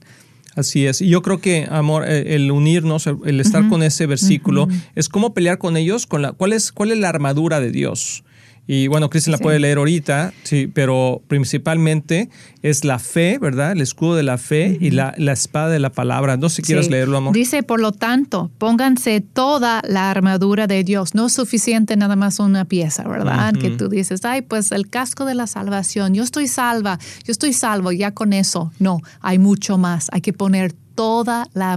Así 0.56 0.86
es. 0.86 1.00
Y 1.00 1.08
yo 1.08 1.22
creo 1.22 1.40
que, 1.40 1.66
amor, 1.68 2.04
eh, 2.08 2.36
el 2.36 2.50
unirnos, 2.52 3.06
el 3.06 3.40
estar 3.40 3.68
con 3.68 3.82
ese 3.82 4.06
versículo, 4.06 4.68
es 4.94 5.08
como 5.08 5.34
pelear 5.34 5.58
con 5.58 5.76
ellos, 5.76 6.06
con 6.06 6.22
la, 6.22 6.32
¿cuál, 6.32 6.52
es, 6.52 6.70
¿cuál 6.70 6.92
es 6.92 6.98
la 6.98 7.08
armadura 7.08 7.60
de 7.60 7.70
Dios? 7.70 8.22
Y 8.66 8.88
bueno, 8.88 9.10
Cristian 9.10 9.32
la 9.32 9.38
puede 9.38 9.58
leer 9.58 9.76
ahorita, 9.76 10.32
sí, 10.42 10.70
pero 10.72 11.20
principalmente 11.28 12.30
es 12.62 12.84
la 12.84 12.98
fe, 12.98 13.38
¿verdad? 13.38 13.72
El 13.72 13.82
escudo 13.82 14.16
de 14.16 14.22
la 14.22 14.38
fe 14.38 14.78
y 14.80 14.90
la, 14.90 15.14
espada 15.18 15.68
de 15.68 15.78
la 15.78 15.90
palabra. 15.90 16.38
No 16.38 16.48
sé 16.48 16.56
si 16.56 16.62
quieres 16.62 16.88
leerlo, 16.88 17.18
amor. 17.18 17.34
Dice, 17.34 17.62
por 17.62 17.80
lo 17.80 17.92
tanto, 17.92 18.50
pónganse 18.56 19.20
toda 19.20 19.82
la 19.86 20.10
armadura 20.10 20.66
de 20.66 20.82
Dios. 20.82 21.14
No 21.14 21.26
es 21.26 21.34
suficiente 21.34 21.96
nada 21.96 22.16
más 22.16 22.38
una 22.38 22.64
pieza, 22.64 23.06
¿verdad? 23.06 23.52
Que 23.52 23.70
tú 23.70 23.88
dices, 23.88 24.24
ay, 24.24 24.40
pues 24.40 24.72
el 24.72 24.88
casco 24.88 25.26
de 25.26 25.34
la 25.34 25.46
salvación. 25.46 26.14
Yo 26.14 26.22
estoy 26.22 26.48
salva, 26.48 26.98
yo 27.24 27.32
estoy 27.32 27.52
salvo, 27.52 27.92
ya 27.92 28.12
con 28.12 28.32
eso. 28.32 28.72
No, 28.78 29.00
hay 29.20 29.38
mucho 29.38 29.76
más. 29.76 30.08
Hay 30.12 30.22
que 30.22 30.32
poner 30.32 30.74
toda 30.94 31.48
la 31.54 31.72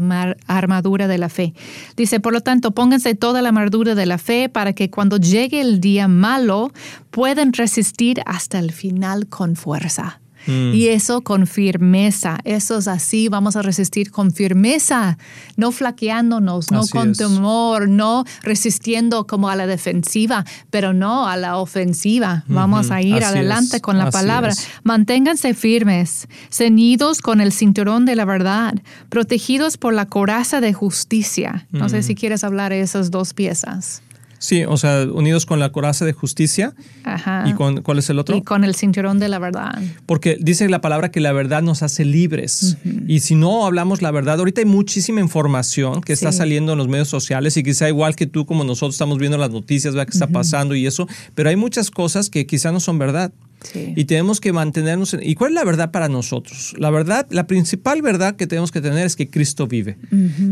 armadura 0.48 1.08
de 1.08 1.18
la 1.18 1.30
fe. 1.30 1.54
Dice, 1.96 2.20
por 2.20 2.34
lo 2.34 2.42
tanto, 2.42 2.72
pónganse 2.72 3.16
toda 3.16 3.42
la 3.42 3.50
armadura 3.50 3.96
de 3.96 4.06
la 4.06 4.18
fe 4.18 4.50
para 4.50 4.74
que 4.74 4.90
cuando 4.90 5.18
llegue 5.18 5.62
el 5.62 5.80
día 5.80 6.08
malo 6.08 6.72
puedan 7.12 7.54
resistir 7.54 8.22
hasta 8.26 8.60
el 8.60 8.72
final 8.72 9.28
con 9.28 9.56
fuerza. 9.56 10.20
Mm. 10.48 10.74
Y 10.74 10.88
eso 10.88 11.22
con 11.22 11.46
firmeza, 11.46 12.40
eso 12.44 12.78
es 12.78 12.88
así, 12.88 13.28
vamos 13.28 13.56
a 13.56 13.62
resistir 13.62 14.12
con 14.12 14.32
firmeza, 14.32 15.18
no 15.56 15.72
flaqueándonos, 15.72 16.72
no 16.72 16.82
con 16.88 17.14
temor, 17.14 17.88
no 17.90 18.24
resistiendo 18.42 19.28
como 19.28 19.50
a 19.50 19.56
la 19.56 19.68
defensiva, 19.68 20.46
pero 20.70 20.94
no 20.94 21.28
a 21.28 21.38
la 21.38 21.58
ofensiva. 21.58 22.44
Vamos 22.48 22.92
a 22.92 23.02
ir 23.02 23.24
adelante 23.24 23.82
con 23.82 23.98
la 23.98 24.10
palabra. 24.10 24.54
Manténganse 24.84 25.54
firmes, 25.54 26.28
ceñidos 26.50 27.22
con 27.22 27.42
el 27.42 27.52
cinturón 27.52 28.06
de 28.06 28.16
la 28.16 28.26
verdad, 28.26 28.76
protegidos 29.10 29.78
por 29.78 29.94
la 29.94 30.06
coraza 30.06 30.62
de 30.62 30.74
justicia. 30.74 31.68
No 31.72 31.90
sé 31.90 32.04
si 32.04 32.16
quieres 32.16 32.44
hablar 32.44 32.72
de 32.72 32.82
esas 32.82 33.12
dos 33.12 33.34
piezas. 33.34 34.02
Sí, 34.40 34.64
o 34.66 34.78
sea, 34.78 35.08
unidos 35.12 35.46
con 35.46 35.60
la 35.60 35.72
coraza 35.72 36.06
de 36.06 36.14
justicia. 36.14 36.74
Ajá. 37.04 37.46
¿Y 37.48 37.54
con 37.54 37.82
cuál 37.82 38.00
es 38.00 38.10
el 38.10 38.20
otro? 38.20 38.36
Y 38.36 38.42
con 38.42 38.64
el 38.64 38.76
cinturón 38.76 39.20
de 39.20 39.30
la 39.30 39.40
verdad. 39.40 39.82
Porque 40.06 40.38
dice 40.40 40.68
la 40.70 40.82
palabra 40.82 41.12
que 41.12 41.20
la 41.20 41.32
verdad 41.32 41.62
nos 41.62 41.84
hace 41.84 42.06
libres. 42.06 42.78
Y 43.08 43.22
si 43.22 43.36
no 43.36 43.66
hablamos 43.66 44.02
la 44.02 44.12
verdad, 44.12 44.40
ahorita 44.40 44.62
hay 44.62 44.66
muchísima 44.66 45.22
información 45.22 46.02
que 46.02 46.14
está 46.14 46.32
saliendo 46.32 46.74
en 46.74 46.78
los 46.78 46.88
medios 46.88 47.08
sociales 47.08 47.58
y 47.58 47.64
quizá 47.64 47.88
igual 47.88 48.16
que 48.16 48.28
tú, 48.28 48.46
como 48.46 48.64
nosotros 48.64 48.96
estamos 48.96 49.18
viendo 49.18 49.38
las 49.38 49.52
noticias, 49.52 49.94
vea 49.94 50.06
qué 50.06 50.12
está 50.12 50.28
pasando 50.28 50.76
y 50.76 50.86
eso, 50.86 51.08
pero 51.36 51.50
hay 51.50 51.56
muchas 51.56 51.92
cosas 51.92 52.30
que 52.30 52.46
quizá 52.46 52.72
no 52.72 52.80
son 52.80 53.00
verdad. 53.00 53.32
Sí. 53.72 53.94
Y 53.96 54.06
tenemos 54.06 54.40
que 54.42 54.54
mantenernos. 54.54 55.14
en- 55.14 55.22
¿Y 55.28 55.36
cuál 55.36 55.52
es 55.52 55.56
la 55.56 55.64
verdad 55.64 55.92
para 55.92 56.08
nosotros? 56.10 56.74
La 56.78 56.90
verdad, 56.90 57.28
la 57.30 57.48
principal 57.48 58.02
verdad 58.02 58.36
que 58.36 58.48
tenemos 58.48 58.72
que 58.72 58.82
tener 58.82 59.06
es 59.06 59.16
que 59.16 59.30
Cristo 59.30 59.68
vive. 59.68 59.98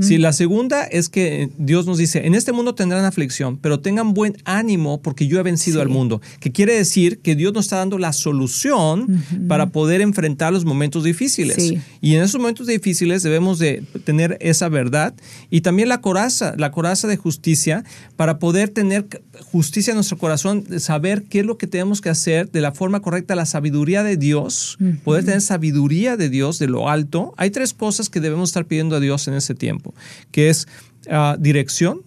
Si 0.01 0.17
la 0.17 0.33
segunda 0.33 0.83
es 0.83 1.09
que 1.09 1.49
Dios 1.57 1.85
nos 1.85 1.97
dice: 1.97 2.25
En 2.25 2.35
este 2.35 2.51
mundo 2.51 2.75
tendrán 2.75 3.05
aflicción, 3.05 3.57
pero 3.57 3.79
tengan 3.79 4.13
buen 4.13 4.35
ánimo 4.45 5.01
porque 5.01 5.27
yo 5.27 5.39
he 5.39 5.43
vencido 5.43 5.77
Sí. 5.77 5.81
al 5.81 5.89
mundo. 5.89 6.21
Que 6.39 6.51
quiere 6.51 6.73
decir 6.75 7.19
que 7.19 7.35
Dios 7.35 7.53
nos 7.53 7.65
está 7.65 7.77
dando 7.77 7.97
la 7.97 8.13
solución 8.13 9.23
para 9.47 9.67
poder 9.69 10.01
enfrentar 10.01 10.53
los 10.53 10.65
momentos 10.65 11.03
difíciles. 11.03 11.55
Sí. 11.55 11.79
Y 12.01 12.15
en 12.15 12.23
esos 12.23 12.39
momentos 12.39 12.67
difíciles 12.67 13.23
debemos 13.23 13.59
de 13.59 13.83
tener 14.03 14.37
esa 14.41 14.69
verdad 14.69 15.13
y 15.49 15.61
también 15.61 15.89
la 15.89 16.01
coraza, 16.01 16.53
la 16.57 16.71
coraza 16.71 17.07
de 17.07 17.17
justicia 17.17 17.83
para 18.15 18.39
poder 18.39 18.69
tener 18.69 19.07
justicia 19.51 19.91
en 19.91 19.95
nuestro 19.95 20.17
corazón, 20.17 20.65
saber 20.79 21.23
qué 21.23 21.39
es 21.39 21.45
lo 21.45 21.57
que 21.57 21.67
tenemos 21.67 22.01
que 22.01 22.09
hacer 22.09 22.51
de 22.51 22.61
la 22.61 22.71
forma 22.71 23.01
correcta, 23.05 23.35
la 23.35 23.45
sabiduría 23.45 24.03
de 24.03 24.17
Dios, 24.17 24.77
poder 25.03 25.23
tener 25.23 25.41
sabiduría 25.41 26.17
de 26.17 26.29
Dios 26.29 26.57
de 26.57 26.67
lo 26.67 26.89
alto. 26.89 27.33
Hay 27.37 27.51
tres 27.51 27.73
cosas 27.73 28.09
que 28.09 28.19
debemos 28.19 28.49
estar 28.49 28.65
pidiendo 28.65 28.95
a 28.95 28.99
Dios 28.99 29.27
en 29.27 29.35
ese 29.35 29.53
tiempo, 29.53 29.93
que 30.31 30.49
es 30.49 30.67
ah, 31.09 31.37
dirección, 31.39 32.01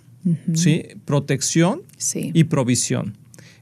¿sí? 0.54 0.82
protección 1.04 1.82
Sí. 1.96 2.32
y 2.34 2.44
provisión. 2.44 3.16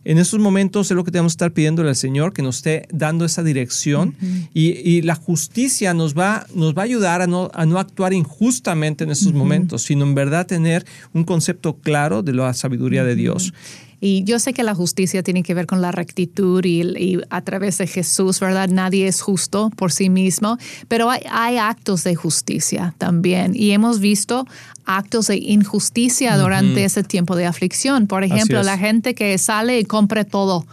En 0.04 0.18
esos 0.18 0.38
momentos 0.38 0.90
es 0.90 0.96
lo 0.96 1.02
que 1.02 1.10
tenemos 1.10 1.32
que 1.32 1.38
estar 1.38 1.52
pidiéndole 1.52 1.88
al 1.88 1.96
Señor, 1.96 2.32
que 2.32 2.40
nos 2.40 2.58
esté 2.58 2.86
dando 2.92 3.24
esa 3.24 3.42
dirección 3.42 4.14
y, 4.54 4.68
y 4.88 5.02
la 5.02 5.16
justicia 5.16 5.94
nos 5.94 6.14
va, 6.14 6.46
nos 6.54 6.74
va 6.74 6.82
a 6.82 6.84
ayudar 6.84 7.22
a 7.22 7.26
no, 7.26 7.50
a 7.52 7.66
no 7.66 7.78
actuar 7.80 8.12
injustamente 8.12 9.02
en 9.04 9.10
esos 9.10 9.32
momentos, 9.32 9.82
sino 9.82 10.04
en 10.04 10.14
verdad 10.14 10.46
tener 10.46 10.86
un 11.12 11.24
concepto 11.24 11.78
claro 11.78 12.22
de 12.22 12.32
la 12.34 12.54
sabiduría 12.54 13.02
de 13.02 13.16
Dios. 13.16 13.52
Y 14.00 14.24
yo 14.24 14.38
sé 14.38 14.52
que 14.52 14.62
la 14.62 14.74
justicia 14.74 15.22
tiene 15.22 15.42
que 15.42 15.54
ver 15.54 15.66
con 15.66 15.80
la 15.80 15.92
rectitud 15.92 16.64
y, 16.64 16.82
y 16.82 17.20
a 17.30 17.40
través 17.42 17.78
de 17.78 17.86
Jesús, 17.86 18.40
¿verdad? 18.40 18.68
Nadie 18.68 19.06
es 19.06 19.20
justo 19.20 19.70
por 19.76 19.92
sí 19.92 20.10
mismo, 20.10 20.58
pero 20.88 21.10
hay, 21.10 21.20
hay 21.30 21.58
actos 21.58 22.04
de 22.04 22.14
justicia 22.14 22.94
también. 22.98 23.52
Y 23.54 23.70
hemos 23.70 24.00
visto 24.00 24.46
actos 24.86 25.26
de 25.26 25.36
injusticia 25.36 26.36
durante 26.38 26.84
ese 26.84 27.02
tiempo 27.02 27.36
de 27.36 27.46
aflicción. 27.46 28.06
Por 28.06 28.24
ejemplo, 28.24 28.62
la 28.62 28.78
gente 28.78 29.14
que 29.14 29.36
sale 29.38 29.80
y 29.80 29.84
compra 29.84 30.24
todo. 30.24 30.66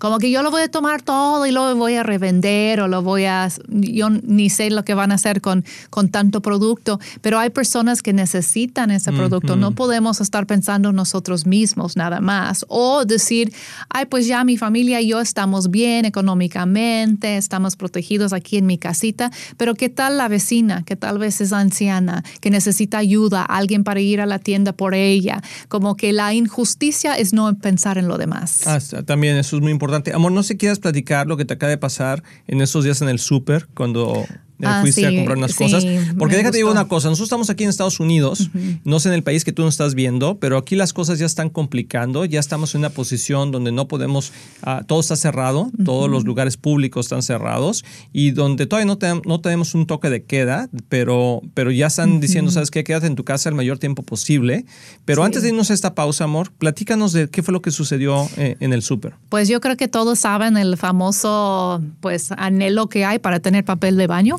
Como 0.00 0.18
que 0.18 0.30
yo 0.30 0.42
lo 0.42 0.50
voy 0.50 0.62
a 0.62 0.68
tomar 0.68 1.02
todo 1.02 1.44
y 1.44 1.50
lo 1.50 1.76
voy 1.76 1.94
a 1.96 2.02
revender 2.02 2.80
o 2.80 2.88
lo 2.88 3.02
voy 3.02 3.26
a... 3.26 3.50
Yo 3.68 4.08
ni 4.08 4.48
sé 4.48 4.70
lo 4.70 4.82
que 4.82 4.94
van 4.94 5.12
a 5.12 5.16
hacer 5.16 5.42
con, 5.42 5.62
con 5.90 6.08
tanto 6.08 6.40
producto, 6.40 6.98
pero 7.20 7.38
hay 7.38 7.50
personas 7.50 8.00
que 8.00 8.14
necesitan 8.14 8.90
ese 8.90 9.12
producto. 9.12 9.56
No 9.56 9.72
podemos 9.72 10.22
estar 10.22 10.46
pensando 10.46 10.90
nosotros 10.90 11.44
mismos 11.44 11.98
nada 11.98 12.20
más. 12.20 12.64
O 12.68 13.04
decir, 13.04 13.52
ay, 13.90 14.06
pues 14.06 14.26
ya 14.26 14.42
mi 14.42 14.56
familia 14.56 15.02
y 15.02 15.08
yo 15.08 15.20
estamos 15.20 15.70
bien 15.70 16.06
económicamente, 16.06 17.36
estamos 17.36 17.76
protegidos 17.76 18.32
aquí 18.32 18.56
en 18.56 18.64
mi 18.64 18.78
casita, 18.78 19.30
pero 19.58 19.74
¿qué 19.74 19.90
tal 19.90 20.16
la 20.16 20.28
vecina 20.28 20.82
que 20.82 20.96
tal 20.96 21.18
vez 21.18 21.42
es 21.42 21.52
anciana, 21.52 22.24
que 22.40 22.48
necesita 22.48 22.96
ayuda, 22.96 23.42
alguien 23.42 23.84
para 23.84 24.00
ir 24.00 24.22
a 24.22 24.26
la 24.26 24.38
tienda 24.38 24.72
por 24.72 24.94
ella? 24.94 25.42
Como 25.68 25.94
que 25.94 26.14
la 26.14 26.32
injusticia 26.32 27.18
es 27.18 27.34
no 27.34 27.54
pensar 27.58 27.98
en 27.98 28.08
lo 28.08 28.16
demás. 28.16 28.62
Ah, 28.66 28.78
también 29.04 29.36
eso 29.36 29.56
es 29.56 29.62
muy 29.62 29.72
importante. 29.72 29.89
Amor, 30.14 30.32
no 30.32 30.42
sé 30.42 30.56
quieras 30.56 30.78
platicar 30.78 31.26
lo 31.26 31.36
que 31.36 31.44
te 31.44 31.54
acaba 31.54 31.70
de 31.70 31.78
pasar 31.78 32.22
en 32.46 32.60
esos 32.60 32.84
días 32.84 33.02
en 33.02 33.08
el 33.08 33.18
súper 33.18 33.68
cuando 33.74 34.26
Ah, 34.62 34.80
fuiste 34.82 35.06
a 35.06 35.14
comprar 35.14 35.36
unas 35.38 35.52
sí, 35.52 35.58
cosas. 35.58 35.84
Porque 36.18 36.36
déjate 36.36 36.58
digo 36.58 36.70
una 36.70 36.86
cosa, 36.88 37.08
nosotros 37.08 37.26
estamos 37.26 37.50
aquí 37.50 37.64
en 37.64 37.70
Estados 37.70 38.00
Unidos, 38.00 38.50
no 38.84 39.00
sé 39.00 39.08
en 39.08 39.14
el 39.14 39.22
país 39.22 39.44
que 39.44 39.52
tú 39.52 39.62
nos 39.62 39.74
estás 39.74 39.94
viendo, 39.94 40.38
pero 40.38 40.56
aquí 40.58 40.76
las 40.76 40.92
cosas 40.92 41.18
ya 41.18 41.26
están 41.26 41.50
complicando, 41.50 42.24
ya 42.24 42.40
estamos 42.40 42.74
en 42.74 42.80
una 42.80 42.90
posición 42.90 43.50
donde 43.52 43.72
no 43.72 43.88
podemos, 43.88 44.32
ah, 44.62 44.82
todo 44.86 45.00
está 45.00 45.16
cerrado, 45.16 45.70
todos 45.84 46.10
los 46.10 46.24
lugares 46.24 46.56
públicos 46.56 47.06
están 47.06 47.22
cerrados 47.22 47.84
y 48.12 48.32
donde 48.32 48.66
todavía 48.66 48.86
no, 48.86 48.98
te- 48.98 49.22
no 49.26 49.40
tenemos 49.40 49.74
un 49.74 49.86
toque 49.86 50.10
de 50.10 50.24
queda, 50.24 50.68
pero, 50.88 51.42
pero 51.54 51.70
ya 51.70 51.86
están 51.86 52.20
diciendo, 52.20 52.50
¿sabes 52.50 52.70
qué? 52.70 52.84
Quédate 52.84 53.06
en 53.06 53.14
tu 53.16 53.24
casa 53.24 53.48
el 53.48 53.54
mayor 53.54 53.78
tiempo 53.78 54.02
posible. 54.02 54.64
Pero 55.04 55.22
Sí. 55.22 55.26
antes 55.26 55.42
de 55.42 55.48
irnos 55.48 55.70
a 55.70 55.74
esta 55.74 55.94
pausa, 55.94 56.24
amor, 56.24 56.52
platícanos 56.52 57.12
de 57.12 57.28
qué 57.30 57.42
fue 57.42 57.52
lo 57.52 57.62
que 57.62 57.70
sucedió 57.70 58.28
eh, 58.36 58.56
en 58.60 58.72
el 58.72 58.82
súper. 58.82 59.14
Pues 59.28 59.48
yo 59.48 59.60
creo 59.60 59.76
que 59.76 59.88
todos 59.88 60.18
saben 60.20 60.56
el 60.56 60.76
famoso 60.76 61.82
pues 62.00 62.30
anhelo 62.32 62.88
que 62.88 63.04
hay 63.04 63.18
para 63.18 63.40
tener 63.40 63.64
papel 63.64 63.96
de 63.96 64.06
baño 64.06 64.36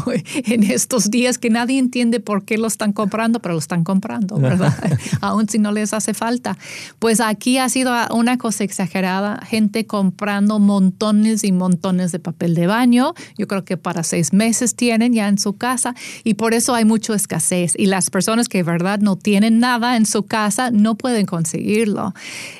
en 0.46 0.62
estos 0.64 1.10
días 1.10 1.38
que 1.38 1.50
nadie 1.50 1.78
entiende 1.78 2.20
por 2.20 2.44
qué 2.44 2.58
lo 2.58 2.66
están 2.66 2.92
comprando, 2.92 3.40
pero 3.40 3.54
lo 3.54 3.58
están 3.58 3.84
comprando, 3.84 4.36
¿verdad? 4.36 4.74
Aún 5.20 5.48
si 5.48 5.58
no 5.58 5.72
les 5.72 5.92
hace 5.92 6.14
falta. 6.14 6.56
Pues 6.98 7.20
aquí 7.20 7.58
ha 7.58 7.68
sido 7.68 7.92
una 8.10 8.38
cosa 8.38 8.64
exagerada, 8.64 9.40
gente 9.46 9.86
comprando 9.86 10.58
montones 10.58 11.44
y 11.44 11.52
montones 11.52 12.12
de 12.12 12.18
papel 12.18 12.54
de 12.54 12.66
baño. 12.66 13.14
Yo 13.36 13.46
creo 13.46 13.64
que 13.64 13.76
para 13.76 14.02
seis 14.02 14.32
meses 14.32 14.74
tienen 14.74 15.12
ya 15.12 15.28
en 15.28 15.38
su 15.38 15.54
casa 15.54 15.94
y 16.24 16.34
por 16.34 16.54
eso 16.54 16.74
hay 16.74 16.84
mucha 16.84 17.14
escasez. 17.14 17.74
Y 17.76 17.86
las 17.86 18.10
personas 18.10 18.48
que 18.48 18.62
verdad 18.62 18.98
no 19.00 19.16
tienen 19.16 19.58
nada 19.58 19.96
en 19.96 20.06
su 20.06 20.24
casa 20.24 20.70
no 20.70 20.96
pueden 20.96 21.26
conseguirlo. 21.26 22.14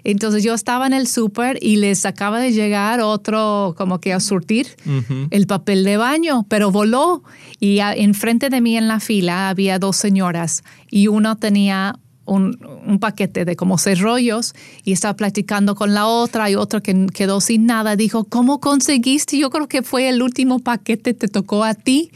Entonces 0.04 0.42
yo 0.42 0.54
estaba 0.54 0.86
en 0.86 0.92
el 0.92 1.06
súper 1.06 1.58
y 1.60 1.76
les 1.76 2.04
acaba 2.04 2.40
de 2.40 2.52
llegar 2.52 3.00
otro 3.00 3.74
como 3.76 4.00
que 4.00 4.12
a 4.12 4.20
surtir 4.20 4.68
el 5.30 5.46
papel 5.46 5.84
de 5.84 5.96
baño, 5.96 6.44
pero 6.48 6.70
voló. 6.82 7.22
Y 7.60 7.78
enfrente 7.78 8.50
de 8.50 8.60
mí 8.60 8.76
en 8.76 8.88
la 8.88 8.98
fila 8.98 9.48
había 9.48 9.78
dos 9.78 9.96
señoras 9.96 10.64
y 10.90 11.06
una 11.06 11.36
tenía 11.36 11.96
un, 12.24 12.58
un 12.86 12.98
paquete 12.98 13.44
de 13.44 13.54
como 13.54 13.78
seis 13.78 14.00
rollos 14.00 14.54
y 14.84 14.92
estaba 14.92 15.14
platicando 15.14 15.74
con 15.76 15.94
la 15.94 16.06
otra 16.06 16.50
y 16.50 16.56
otra 16.56 16.80
que 16.80 17.06
quedó 17.14 17.40
sin 17.40 17.66
nada. 17.66 17.94
Dijo, 17.94 18.24
¿cómo 18.24 18.58
conseguiste? 18.58 19.38
Yo 19.38 19.50
creo 19.50 19.68
que 19.68 19.82
fue 19.82 20.08
el 20.08 20.22
último 20.22 20.58
paquete, 20.58 21.14
te 21.14 21.28
tocó 21.28 21.62
a 21.62 21.74
ti. 21.74 22.10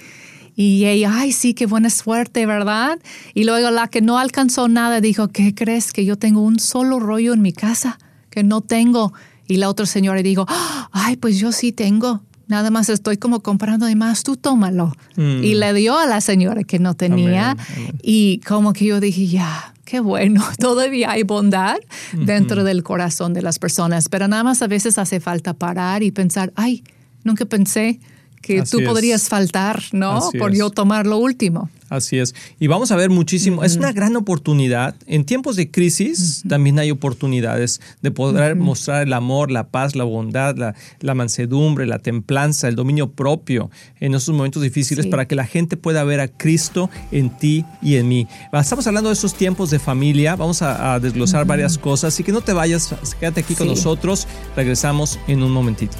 Y 0.57 0.87
ella, 0.87 1.13
ay, 1.15 1.33
sí, 1.33 1.55
qué 1.55 1.67
buena 1.67 1.91
suerte, 1.91 2.47
¿verdad? 2.47 2.99
Y 3.35 3.45
luego 3.45 3.71
la 3.71 3.89
que 3.89 4.01
no 4.01 4.19
alcanzó 4.19 4.69
nada 4.69 5.01
dijo, 5.01 5.29
¿qué 5.29 5.55
crees? 5.55 5.93
Que 5.93 6.05
yo 6.05 6.17
tengo 6.17 6.41
un 6.41 6.59
solo 6.59 6.99
rollo 6.99 7.35
en 7.35 7.43
mi 7.43 7.53
casa, 7.53 7.99
que 8.31 8.43
no 8.43 8.63
tengo. 8.63 9.13
Y 9.47 9.59
la 9.59 9.69
otra 9.69 9.87
señora 9.87 10.23
dijo, 10.23 10.47
ay, 10.93 11.17
pues 11.17 11.39
yo 11.39 11.53
sí 11.53 11.73
tengo. 11.73 12.23
Nada 12.49 12.71
más 12.71 12.89
estoy 12.89 13.17
como 13.17 13.41
comprando 13.41 13.87
de 13.87 13.97
más, 13.97 14.23
tú 14.23 14.37
tómalo. 14.37 14.93
Mm. 15.17 15.43
Y 15.43 15.55
le 15.55 15.73
dio 15.75 15.99
a 15.99 16.07
la 16.07 16.21
señora 16.21 16.65
que 16.65 16.79
no 16.79 16.95
tenía. 16.95 17.53
Amén, 17.53 17.67
amén. 17.77 17.99
Y 18.03 18.41
como 18.47 18.73
que 18.73 18.87
yo 18.87 19.01
dije, 19.01 19.27
ya, 19.27 19.75
qué 19.85 20.01
bueno, 20.01 20.45
todavía 20.59 21.13
hay 21.13 21.23
bondad 21.23 21.77
dentro 22.13 22.65
del 22.65 22.83
corazón 22.83 23.33
de 23.33 23.43
las 23.43 23.59
personas, 23.59 24.09
pero 24.09 24.29
nada 24.29 24.45
más 24.45 24.63
a 24.63 24.67
veces 24.67 24.99
hace 24.99 25.21
falta 25.21 25.55
parar 25.55 26.03
y 26.03 26.11
pensar, 26.11 26.53
ay, 26.57 26.85
nunca 27.25 27.47
pensé 27.47 27.99
que 28.47 28.61
Así 28.61 28.71
tú 28.73 28.81
es. 28.81 28.89
podrías 28.89 29.29
faltar, 29.29 29.83
¿no? 29.93 30.19
Así 30.29 30.39
Por 30.39 30.53
es. 30.53 30.59
yo 30.59 30.71
tomar 30.71 31.07
lo 31.07 31.19
último. 31.19 31.69
Así 31.89 32.19
es. 32.19 32.35
Y 32.59 32.67
vamos 32.67 32.91
a 32.91 32.97
ver 32.97 33.11
muchísimo. 33.11 33.63
Es 33.63 33.77
una 33.77 33.93
gran 33.93 34.17
oportunidad. 34.17 34.97
En 35.07 35.25
tiempos 35.25 35.55
de 35.55 35.71
crisis 35.71 36.43
también 36.49 36.79
hay 36.81 36.91
oportunidades 36.91 37.81
de 38.03 38.11
poder 38.11 38.57
mostrar 38.57 39.03
el 39.07 39.13
amor, 39.13 39.53
la 39.53 39.69
paz, 39.69 39.95
la 39.95 40.03
bondad, 40.03 40.57
la, 40.57 40.75
la 41.01 41.15
mansedumbre, 41.15 41.87
la 41.87 42.01
templanza, 42.01 42.67
el 42.67 42.75
dominio 42.75 43.11
propio 43.13 43.71
en 44.01 44.15
esos 44.15 44.35
momentos 44.35 44.63
difíciles 44.63 45.05
Sí. 45.05 45.11
para 45.11 45.27
que 45.29 45.37
la 45.37 45.47
gente 45.47 45.77
pueda 45.77 46.03
ver 46.05 46.19
a 46.21 46.27
Cristo 46.29 46.91
en 47.13 47.31
ti 47.31 47.65
y 47.83 47.97
en 47.97 48.09
mí. 48.09 48.27
Estamos 48.53 48.87
hablando 48.89 49.11
de 49.11 49.15
esos 49.15 49.35
tiempos 49.35 49.71
de 49.71 49.79
familia. 49.79 50.35
Vamos 50.35 50.63
a, 50.63 50.95
a 50.95 50.99
desglosar 51.01 51.45
varias 51.47 51.79
cosas. 51.79 52.15
Así 52.15 52.25
que 52.25 52.33
no 52.33 52.41
te 52.41 52.53
vayas, 52.53 52.95
quédate 53.21 53.41
aquí 53.41 53.55
con 53.55 53.69
Sí. 53.69 53.75
nosotros. 53.75 54.27
Regresamos 54.57 55.19
en 55.29 55.43
un 55.43 55.53
momentito. 55.53 55.97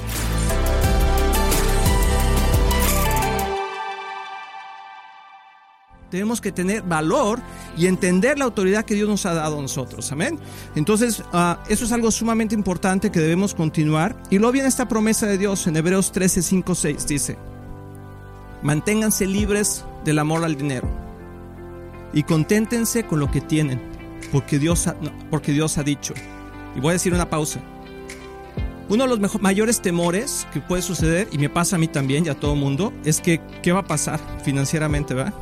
Tenemos 6.09 6.39
que 6.41 6.51
tener 6.51 6.83
valor 6.83 7.39
y 7.77 7.85
entender 7.87 8.39
la 8.39 8.45
autoridad 8.45 8.85
que 8.85 8.95
Dios 8.95 9.09
nos 9.09 9.25
ha 9.25 9.33
dado 9.33 9.59
a 9.59 9.61
nosotros. 9.61 10.11
Amén. 10.11 10.39
Entonces, 10.75 11.21
ah, 11.33 11.61
eso 11.69 11.85
es 11.85 11.91
algo 11.91 12.11
sumamente 12.11 12.55
importante 12.55 13.11
que 13.11 13.19
debemos 13.19 13.53
continuar. 13.53 14.15
Y 14.29 14.37
luego 14.37 14.53
viene 14.53 14.67
esta 14.69 14.87
promesa 14.87 15.25
de 15.27 15.37
Dios 15.37 15.67
en 15.67 15.75
Hebreos 15.75 16.11
13, 16.11 16.41
5, 16.41 16.75
6. 16.75 17.07
Dice, 17.07 17.37
manténganse 18.61 19.25
libres 19.25 19.83
del 20.05 20.19
amor 20.19 20.43
al 20.43 20.55
dinero 20.55 20.87
y 22.13 22.23
conténtense 22.23 23.03
con 23.03 23.19
lo 23.19 23.29
que 23.29 23.41
tienen, 23.41 23.81
porque 24.31 24.59
Dios 24.59 24.87
ha, 24.87 24.95
porque 25.29 25.51
Dios 25.51 25.77
ha 25.77 25.83
dicho. 25.83 26.13
Y 26.75 26.79
voy 26.79 26.91
a 26.91 26.93
decir 26.93 27.13
una 27.13 27.29
pausa. 27.29 27.59
Uno 28.89 29.03
de 29.03 29.09
los 29.09 29.19
mejor- 29.19 29.41
mayores 29.41 29.81
temores 29.81 30.47
que 30.53 30.61
puede 30.61 30.81
suceder, 30.81 31.27
y 31.33 31.37
me 31.37 31.49
pasa 31.49 31.75
a 31.75 31.79
mí 31.79 31.89
también 31.89 32.25
y 32.25 32.29
a 32.29 32.35
todo 32.35 32.55
mundo, 32.55 32.93
es 33.03 33.19
que, 33.19 33.41
¿qué 33.61 33.73
va 33.73 33.81
a 33.81 33.85
pasar 33.85 34.19
financieramente, 34.45 35.13
verdad? 35.13 35.33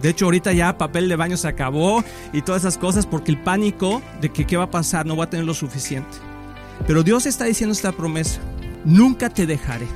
De 0.00 0.10
hecho, 0.10 0.26
ahorita 0.26 0.52
ya 0.52 0.76
papel 0.76 1.08
de 1.08 1.16
baño 1.16 1.36
se 1.36 1.48
acabó 1.48 2.04
y 2.32 2.42
todas 2.42 2.62
esas 2.62 2.78
cosas 2.78 3.06
porque 3.06 3.30
el 3.30 3.42
pánico 3.42 4.02
de 4.20 4.30
que 4.30 4.46
qué 4.46 4.56
va 4.56 4.64
a 4.64 4.70
pasar 4.70 5.06
no 5.06 5.16
va 5.16 5.24
a 5.24 5.30
tener 5.30 5.46
lo 5.46 5.54
suficiente. 5.54 6.16
Pero 6.86 7.02
Dios 7.02 7.26
está 7.26 7.44
diciendo 7.44 7.72
esta 7.72 7.92
promesa. 7.92 8.40
Nunca 8.84 9.30
te 9.30 9.46
dejaré. 9.46 9.86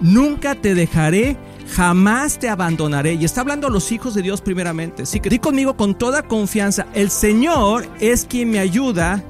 Nunca 0.00 0.54
te 0.54 0.74
dejaré 0.74 1.36
jamás 1.72 2.38
te 2.38 2.48
abandonaré. 2.48 3.14
Y 3.14 3.24
está 3.24 3.40
hablando 3.40 3.66
a 3.66 3.70
los 3.70 3.90
hijos 3.92 4.14
de 4.14 4.22
Dios 4.22 4.40
primeramente. 4.40 5.02
Así 5.04 5.20
que 5.20 5.30
di 5.30 5.38
conmigo 5.38 5.76
con 5.76 5.94
toda 5.94 6.22
confianza, 6.22 6.86
el 6.94 7.10
Señor 7.10 7.88
es 8.00 8.24
quien 8.24 8.50
me 8.50 8.58
ayuda, 8.58 9.22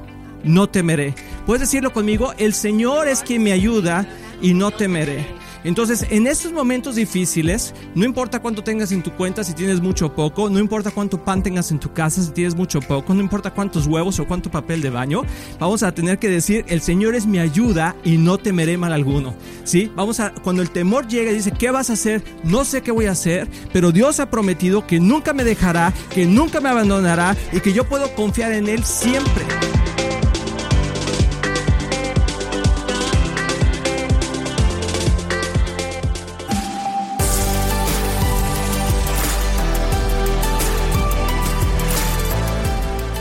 no 0.43 0.67
temeré. 0.67 1.15
Puedes 1.45 1.61
decirlo 1.61 1.93
conmigo, 1.93 2.33
el 2.37 2.53
Señor 2.53 3.07
es 3.07 3.21
quien 3.21 3.43
me 3.43 3.51
ayuda 3.51 4.07
y 4.41 4.53
no 4.53 4.71
temeré. 4.71 5.25
Entonces, 5.65 6.05
en 6.11 6.27
estos 6.27 6.53
momentos 6.53 6.95
difíciles, 6.95 7.73
no 7.95 8.05
importa 8.05 8.39
cuánto 8.39 8.63
tengas 8.63 8.91
en 8.91 9.01
tu 9.01 9.11
cuenta, 9.11 9.43
si 9.43 9.53
tienes 9.53 9.81
mucho 9.81 10.05
o 10.05 10.13
poco, 10.13 10.47
no 10.47 10.59
importa 10.59 10.91
cuánto 10.91 11.23
pan 11.23 11.41
tengas 11.41 11.71
en 11.71 11.79
tu 11.79 11.91
casa, 11.91 12.21
si 12.21 12.29
tienes 12.29 12.55
mucho 12.55 12.77
o 12.77 12.81
poco, 12.81 13.15
no 13.15 13.19
importa 13.19 13.49
cuántos 13.49 13.87
huevos 13.87 14.19
o 14.19 14.27
cuánto 14.27 14.51
papel 14.51 14.83
de 14.83 14.91
baño, 14.91 15.23
vamos 15.59 15.81
a 15.81 15.91
tener 15.91 16.19
que 16.19 16.29
decir, 16.29 16.65
el 16.67 16.81
Señor 16.81 17.15
es 17.15 17.25
mi 17.25 17.39
ayuda 17.39 17.95
y 18.03 18.19
no 18.19 18.37
temeré 18.37 18.77
mal 18.77 18.93
alguno. 18.93 19.33
¿Sí? 19.63 19.91
Vamos 19.95 20.19
a, 20.19 20.31
cuando 20.35 20.61
el 20.61 20.69
temor 20.69 21.07
llega 21.07 21.31
y 21.31 21.35
dice, 21.35 21.51
¿qué 21.51 21.71
vas 21.71 21.89
a 21.89 21.93
hacer? 21.93 22.23
No 22.43 22.63
sé 22.63 22.83
qué 22.83 22.91
voy 22.91 23.07
a 23.07 23.11
hacer, 23.11 23.47
pero 23.73 23.91
Dios 23.91 24.19
ha 24.19 24.29
prometido 24.29 24.85
que 24.85 24.99
nunca 24.99 25.33
me 25.33 25.43
dejará, 25.43 25.91
que 26.13 26.27
nunca 26.27 26.61
me 26.61 26.69
abandonará 26.69 27.35
y 27.51 27.59
que 27.59 27.73
yo 27.73 27.89
puedo 27.89 28.13
confiar 28.13 28.51
en 28.51 28.69
Él 28.69 28.83
siempre. 28.83 29.45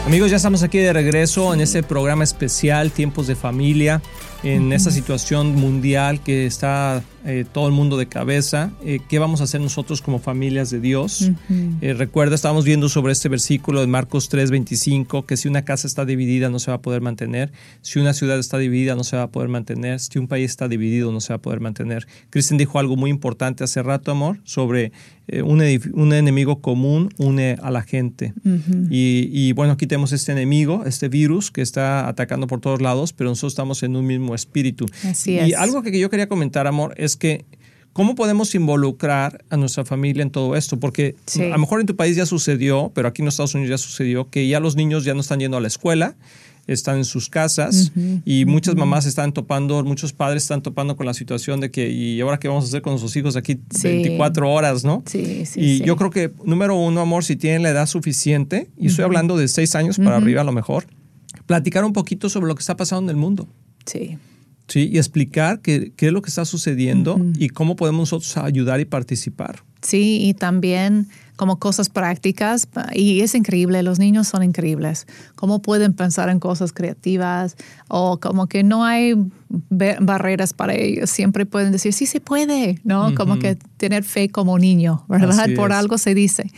Amigos, 0.07 0.31
ya 0.31 0.37
estamos 0.37 0.63
aquí 0.63 0.77
de 0.77 0.93
regreso 0.93 1.55
en 1.55 1.63
este 1.63 1.83
programa 1.83 2.25
especial, 2.25 2.91
Tiempos 2.91 3.27
de 3.27 3.35
Familia, 3.35 4.03
en 4.43 4.71
esta 4.75 4.91
situación 4.91 5.55
mundial 5.55 6.21
que 6.23 6.45
está 6.45 7.03
eh, 7.25 7.47
todo 7.51 7.67
el 7.67 7.73
mundo 7.73 7.97
de 7.97 8.07
cabeza. 8.07 8.71
Eh, 8.85 9.01
¿Qué 9.09 9.19
vamos 9.19 9.41
a 9.41 9.45
hacer 9.45 9.63
nosotros 9.63 10.03
como 10.03 10.19
familias 10.19 10.69
de 10.69 10.81
Dios? 10.81 11.31
Eh, 11.81 11.95
recuerda, 11.95 12.35
estábamos 12.35 12.67
viendo 12.67 12.91
sobre 12.91 13.15
este 13.15 13.31
versículo 13.31 13.81
de 13.81 13.87
Marcos 13.87 14.29
3:25, 14.31 15.25
que 15.25 15.39
si 15.39 15.49
una 15.49 15.65
casa 15.65 15.87
está 15.87 16.05
dividida 16.05 16.51
no 16.51 16.59
se 16.59 16.71
va 16.71 16.77
a 16.77 16.83
poder 16.83 17.01
mantener, 17.01 17.51
si 17.81 17.99
una 17.99 18.13
ciudad 18.13 18.39
está 18.39 18.59
dividida 18.59 18.95
no 18.95 19.05
se 19.05 19.17
va 19.17 19.23
a 19.23 19.29
poder 19.29 19.49
mantener, 19.49 20.01
si 20.01 20.19
un 20.19 20.29
país 20.29 20.51
está 20.51 20.69
dividido 20.69 21.13
no 21.13 21.23
se 21.23 21.33
va 21.33 21.37
a 21.37 21.43
poder 21.43 21.61
mantener. 21.61 22.07
Cristian 22.29 22.59
dijo 22.59 22.79
algo 22.79 22.97
muy 22.97 23.09
importante 23.09 23.65
hace 23.65 23.83
rato, 23.83 24.11
amor, 24.11 24.39
sobre 24.45 24.93
un, 25.43 25.63
un, 25.95 26.13
enemigo 26.13 26.61
común 26.61 27.11
une 27.17 27.57
a 27.63 27.71
la 27.71 27.83
gente. 27.83 28.35
y, 28.91 29.29
y 29.33 29.53
bueno, 29.53 29.73
aquí 29.73 29.87
tenemos 29.87 30.13
este 30.13 30.33
enemigo, 30.33 30.85
este 30.87 31.09
virus 31.09 31.51
que 31.51 31.63
está 31.63 32.09
atacando 32.09 32.47
por 32.47 32.61
todos 32.61 32.81
lados, 32.81 33.13
pero 33.13 33.31
nosotros 33.31 33.53
estamos 33.53 33.83
en 33.83 33.97
un 33.97 34.07
mismo 34.07 34.35
espíritu. 34.35 34.87
Así 35.05 35.33
y 35.33 35.55
algo 35.55 35.83
que 35.83 35.99
yo 35.99 36.11
quería 36.11 36.29
comentar, 36.29 36.67
amor, 36.67 36.95
es 36.97 37.17
que 37.17 37.45
¿Cómo 37.95 38.17
podemos 38.17 38.55
involucrar 38.57 39.45
a 39.51 39.57
nuestra 39.57 39.85
familia 39.85 40.23
en 40.23 40.31
todo 40.31 40.57
esto? 40.57 40.81
Porque 40.81 41.15
a 41.37 41.43
lo 41.45 41.59
mejor 41.59 41.81
en 41.81 41.87
tu 41.87 41.95
país 41.95 42.17
ya 42.17 42.27
sucedió, 42.27 42.91
pero 42.93 43.07
aquí 43.07 43.23
en 43.23 43.29
Estados 43.29 43.55
Unidos 43.55 43.71
ya 43.71 43.79
sucedió, 43.79 44.29
que 44.29 44.49
ya 44.49 44.59
los 44.59 44.75
niños 44.75 45.05
ya 45.05 45.15
no 45.15 45.21
están 45.21 45.39
yendo 45.39 45.57
a 45.57 45.61
la 45.61 45.69
escuela, 45.69 46.17
están 46.67 46.97
en 46.97 47.05
sus 47.05 47.29
casas 47.29 47.93
y 48.25 48.47
muchas 48.47 48.75
mamás 48.75 49.07
están 49.07 49.33
topando, 49.33 49.85
muchos 49.85 50.13
padres 50.13 50.43
están 50.43 50.61
topando 50.61 50.97
con 50.97 51.07
la 51.07 51.15
situación 51.15 51.61
de 51.61 51.71
que, 51.71 51.89
¿y 51.89 52.21
ahora 52.21 52.41
qué 52.41 52.49
vamos 52.49 52.65
a 52.65 52.67
hacer 52.67 52.83
con 52.83 52.95
nuestros 52.95 53.15
hijos 53.15 53.37
aquí 53.37 53.61
24 53.81 54.53
horas, 54.53 54.83
no? 54.83 55.05
Sí, 55.07 55.47
sí. 55.47 55.61
Y 55.61 55.79
yo 55.85 55.95
creo 55.97 56.11
que, 56.11 56.33
número 56.45 56.75
uno, 56.75 57.01
amor, 57.01 57.23
si 57.23 57.37
tienen 57.37 57.63
la 57.63 57.71
edad 57.71 57.87
suficiente, 57.87 58.71
y 58.77 58.89
estoy 58.89 59.05
hablando 59.05 59.37
de 59.37 59.47
seis 59.47 59.77
años 59.77 59.99
para 59.99 60.17
arriba 60.17 60.41
a 60.41 60.45
lo 60.45 60.53
mejor, 60.53 60.87
platicar 61.47 61.85
un 61.85 61.93
poquito 61.93 62.29
sobre 62.29 62.49
lo 62.49 62.57
que 62.57 62.61
está 62.61 62.77
pasando 62.77 63.09
en 63.09 63.17
el 63.17 63.21
mundo. 63.21 63.47
Sí. 63.87 64.19
Sí, 64.69 64.89
y 64.93 64.99
explicar 64.99 65.61
qué, 65.61 65.93
qué 65.97 66.07
es 66.07 66.13
lo 66.13 66.23
que 66.23 66.31
está 66.31 66.45
sucediendo 66.45 67.21
y 67.39 67.49
cómo 67.51 67.77
podemos 67.77 68.13
nosotros 68.13 68.37
ayudar 68.39 68.81
y 68.81 68.85
participar. 68.85 69.63
Sí, 69.83 70.19
y 70.23 70.35
también 70.35 71.09
como 71.37 71.59
cosas 71.59 71.89
prácticas, 71.89 72.69
y 72.93 73.21
es 73.21 73.35
increíble, 73.35 73.83
los 73.83 73.99
niños 73.99 74.29
son 74.29 74.45
increíbles, 74.45 75.07
cómo 75.35 75.61
pueden 75.61 75.93
pensar 75.93 76.29
en 76.29 76.39
cosas 76.39 76.73
creativas 76.73 77.57
o 77.89 78.21
como 78.21 78.47
que 78.47 78.63
no 78.63 78.85
hay 78.85 79.15
barreras 80.01 80.53
para 80.53 80.75
ellos, 80.75 81.11
siempre 81.11 81.45
pueden 81.45 81.73
decir, 81.73 81.93
sí 81.93 82.07
se 82.07 82.21
puede, 82.21 82.79
¿no? 82.85 83.15
Como 83.15 83.39
que 83.41 83.57
tener 83.77 84.05
fe 84.05 84.29
como 84.29 84.59
niño, 84.59 85.05
¿verdad? 85.09 85.49
Por 85.57 85.73
algo 85.73 85.99
se 85.99 86.15
dice. 86.15 86.51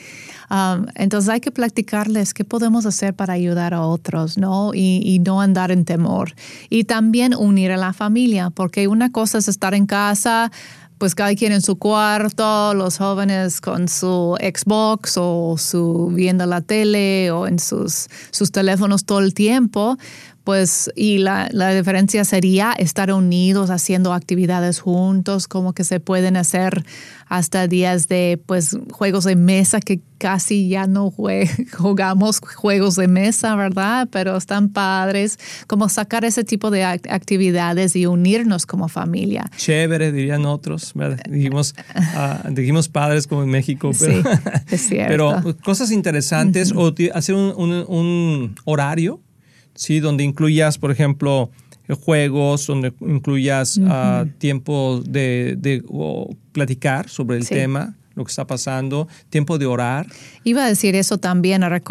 Um, 0.50 0.86
entonces 0.94 1.28
hay 1.28 1.40
que 1.40 1.50
practicarles 1.50 2.32
qué 2.32 2.44
podemos 2.44 2.86
hacer 2.86 3.14
para 3.14 3.32
ayudar 3.32 3.74
a 3.74 3.82
otros, 3.82 4.38
¿no? 4.38 4.72
Y, 4.74 5.02
y, 5.04 5.18
no 5.18 5.40
andar 5.40 5.70
en 5.70 5.84
temor. 5.84 6.34
Y 6.70 6.84
también 6.84 7.34
unir 7.34 7.72
a 7.72 7.76
la 7.76 7.92
familia, 7.92 8.50
porque 8.50 8.86
una 8.86 9.10
cosa 9.10 9.38
es 9.38 9.48
estar 9.48 9.74
en 9.74 9.86
casa, 9.86 10.52
pues 10.98 11.14
cada 11.14 11.34
quien 11.34 11.52
en 11.52 11.60
su 11.60 11.76
cuarto, 11.76 12.74
los 12.74 12.98
jóvenes 12.98 13.60
con 13.60 13.88
su 13.88 14.36
Xbox 14.40 15.16
o 15.16 15.56
su 15.58 16.10
viendo 16.14 16.46
la 16.46 16.62
tele 16.62 17.30
o 17.30 17.46
en 17.46 17.58
sus, 17.58 18.08
sus 18.30 18.50
teléfonos 18.50 19.04
todo 19.04 19.20
el 19.20 19.34
tiempo, 19.34 19.98
pues 20.46 20.92
y 20.94 21.18
la, 21.18 21.48
la, 21.50 21.74
diferencia 21.74 22.24
sería 22.24 22.72
estar 22.78 23.10
unidos 23.10 23.68
haciendo 23.68 24.12
actividades 24.12 24.78
juntos, 24.78 25.48
como 25.48 25.72
que 25.72 25.82
se 25.82 25.98
pueden 25.98 26.36
hacer 26.36 26.84
hasta 27.26 27.66
días 27.66 28.06
de 28.06 28.40
pues 28.46 28.78
juegos 28.92 29.24
de 29.24 29.34
mesa 29.34 29.80
que 29.80 29.98
casi 30.18 30.68
ya 30.68 30.86
no 30.86 31.12
jugamos 31.76 32.38
juegos 32.38 32.94
de 32.94 33.08
mesa, 33.08 33.56
¿verdad? 33.56 34.06
Pero 34.12 34.36
están 34.36 34.68
padres, 34.68 35.40
como 35.66 35.88
sacar 35.88 36.24
ese 36.24 36.44
tipo 36.44 36.70
de 36.70 36.84
actividades 36.84 37.96
y 37.96 38.06
unirnos 38.06 38.66
como 38.66 38.86
familia. 38.86 39.50
Chévere, 39.56 40.12
dirían 40.12 40.46
otros, 40.46 40.94
Dijimos, 41.28 41.74
uh, 41.96 42.52
dijimos 42.52 42.88
padres 42.88 43.26
como 43.26 43.42
en 43.42 43.48
México, 43.48 43.90
pero, 43.98 44.22
sí, 44.22 44.28
es 44.70 44.80
cierto. 44.88 45.42
pero 45.42 45.56
cosas 45.64 45.90
interesantes 45.90 46.72
o 46.72 46.94
hacer 47.14 47.34
un, 47.34 47.52
un, 47.56 47.84
un 47.88 48.54
horario 48.64 49.25
¿sí? 49.76 50.00
Donde 50.00 50.24
incluyas, 50.24 50.78
por 50.78 50.90
ejemplo, 50.90 51.50
juegos, 52.04 52.66
donde 52.66 52.92
incluyas 53.00 53.78
uh 53.78 54.26
tiempo 54.38 55.02
de, 55.06 55.56
de 55.58 55.82
platicar 56.52 57.08
sobre 57.08 57.36
el 57.36 57.48
tema 57.48 57.94
lo 58.16 58.24
que 58.24 58.30
está 58.30 58.46
pasando, 58.46 59.06
tiempo 59.28 59.58
de 59.58 59.66
orar. 59.66 60.06
Iba 60.42 60.64
a 60.64 60.68
decir 60.68 60.96
eso 60.96 61.18
también, 61.18 61.62
a, 61.62 61.82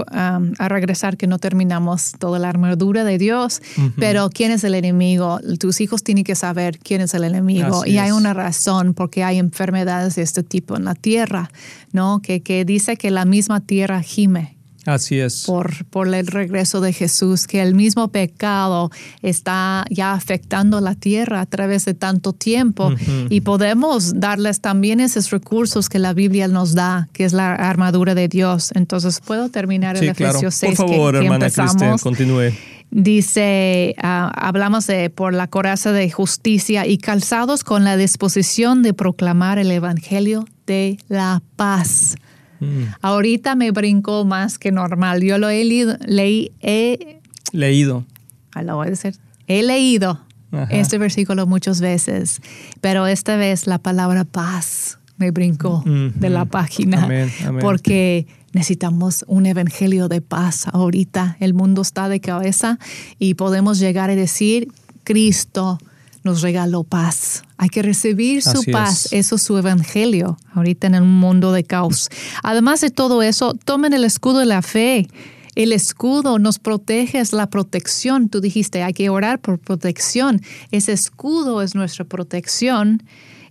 a 0.58 0.70
regresar 0.70 1.18
que 1.18 1.28
no 1.28 1.38
terminamos 1.38 2.14
toda 2.18 2.40
la 2.40 2.50
armadura 2.50 3.04
de 3.04 3.20
Dios, 3.20 3.62
pero 3.96 4.30
¿quién 4.32 4.52
es 4.52 4.64
el 4.64 4.74
enemigo? 4.74 5.40
Tus 5.60 5.82
hijos 5.82 6.04
tienen 6.04 6.24
que 6.24 6.34
saber 6.34 6.80
quién 6.80 7.02
es 7.02 7.14
el 7.14 7.24
enemigo 7.26 7.86
y 7.86 8.00
hay 8.00 8.10
una 8.10 8.34
razón 8.34 8.96
porque 8.96 9.24
hay 9.24 9.38
enfermedades 9.38 10.16
de 10.16 10.24
este 10.24 10.42
tipo 10.42 10.76
en 10.76 10.86
la 10.86 10.96
tierra, 10.96 11.52
¿no? 11.94 12.22
Que, 12.24 12.42
que 12.42 12.66
dice 12.66 12.98
que 12.98 13.12
la 13.12 13.26
misma 13.26 13.62
tierra 13.62 14.02
gime 14.02 14.55
Así 14.86 15.20
es. 15.20 15.46
Por, 15.46 15.86
por 15.86 16.14
el 16.14 16.28
regreso 16.28 16.80
de 16.80 16.94
Jesús, 16.94 17.48
que 17.48 17.62
el 17.62 17.74
mismo 17.74 18.10
pecado 18.10 18.92
está 19.24 19.86
ya 19.90 20.14
afectando 20.14 20.80
la 20.80 20.94
tierra 20.94 21.42
a 21.42 21.46
través 21.48 21.86
de 21.86 21.96
tanto 21.96 22.34
tiempo 22.34 22.94
y 23.30 23.42
podemos 23.42 24.20
darles 24.20 24.62
también 24.62 25.00
esos 25.00 25.32
recursos 25.32 25.90
que 25.90 25.98
la 25.98 26.14
Biblia 26.14 26.48
nos 26.48 26.76
da, 26.76 27.10
que 27.14 27.26
es 27.26 27.34
la 27.34 27.56
armadura 27.56 28.14
de 28.14 28.28
Dios. 28.28 28.72
Entonces, 28.76 29.20
¿puedo 29.22 29.50
terminar 29.50 29.98
el 29.98 30.10
Efesios 30.10 30.54
6? 30.56 30.78
Por 30.78 30.90
favor, 30.90 31.16
hermana 31.16 31.50
Cristian, 31.50 31.98
continúe. 31.98 32.52
Dice, 32.92 33.96
ah, 34.02 34.32
hablamos 34.36 34.86
de 34.88 35.10
por 35.10 35.34
la 35.34 35.48
coraza 35.48 35.92
de 35.92 36.10
justicia 36.12 36.86
y 36.86 37.00
calzados 37.00 37.64
con 37.64 37.84
la 37.84 37.98
disposición 37.98 38.84
de 38.84 38.94
proclamar 38.94 39.58
el 39.58 39.72
Evangelio 39.72 40.46
de 40.68 40.98
la 41.10 41.42
paz 41.56 42.16
Mm. 42.60 42.84
Ahorita 43.02 43.56
me 43.56 43.72
brincó 43.72 44.26
más 44.26 44.58
que 44.58 44.72
normal. 44.72 45.24
Yo 45.24 45.38
lo 45.38 45.50
he 45.50 45.64
leído. 45.64 45.98
Leí, 46.06 46.52
he, 46.62 47.22
leído. 47.52 48.06
Ah, 48.54 48.64
lo 48.64 48.76
voy 48.76 48.88
a 48.88 48.90
decir. 48.92 49.16
He 49.48 49.64
leído 49.64 50.22
este 50.70 50.98
versículo 50.98 51.46
muchas 51.48 51.82
veces, 51.82 52.42
pero 52.80 53.08
esta 53.08 53.36
vez 53.36 53.68
la 53.68 53.78
palabra 53.78 54.24
paz 54.24 55.00
me 55.18 55.32
brincó 55.32 55.84
de 55.86 56.30
la 56.30 56.46
página. 56.46 57.08
Porque 57.60 58.28
necesitamos 58.54 59.26
un 59.28 59.46
evangelio 59.46 60.08
de 60.08 60.22
paz 60.22 60.68
ahorita. 60.72 61.38
El 61.40 61.54
mundo 61.54 61.82
está 61.82 62.10
de 62.10 62.22
cabeza 62.22 62.80
y 63.20 63.34
podemos 63.34 63.80
llegar 63.80 64.10
a 64.10 64.16
decir, 64.16 64.70
Cristo 65.04 65.78
nos 66.26 66.42
regaló 66.42 66.84
paz. 66.84 67.44
Hay 67.58 67.70
que 67.70 67.82
recibir 67.82 68.42
su 68.42 68.64
paz. 68.72 69.08
Eso 69.12 69.36
es 69.36 69.44
su 69.44 69.58
evangelio 69.58 70.38
ahorita 70.54 70.88
en 70.88 70.96
un 70.96 71.20
mundo 71.20 71.54
de 71.54 71.64
caos. 71.64 72.10
Además 72.44 72.82
de 72.82 72.90
todo 72.90 73.22
eso, 73.22 73.54
tomen 73.64 73.94
el 73.94 74.04
escudo 74.04 74.40
de 74.40 74.48
la 74.48 74.62
fe. 74.62 75.08
El 75.54 75.72
escudo 75.72 76.38
nos 76.38 76.60
protege, 76.60 77.20
es 77.20 77.32
la 77.32 77.50
protección. 77.50 78.28
Tú 78.28 78.42
dijiste, 78.42 78.84
hay 78.84 78.94
que 78.94 79.10
orar 79.10 79.40
por 79.40 79.60
protección. 79.60 80.42
Ese 80.72 80.92
escudo 80.92 81.62
es 81.62 81.76
nuestra 81.76 82.04
protección 82.04 83.04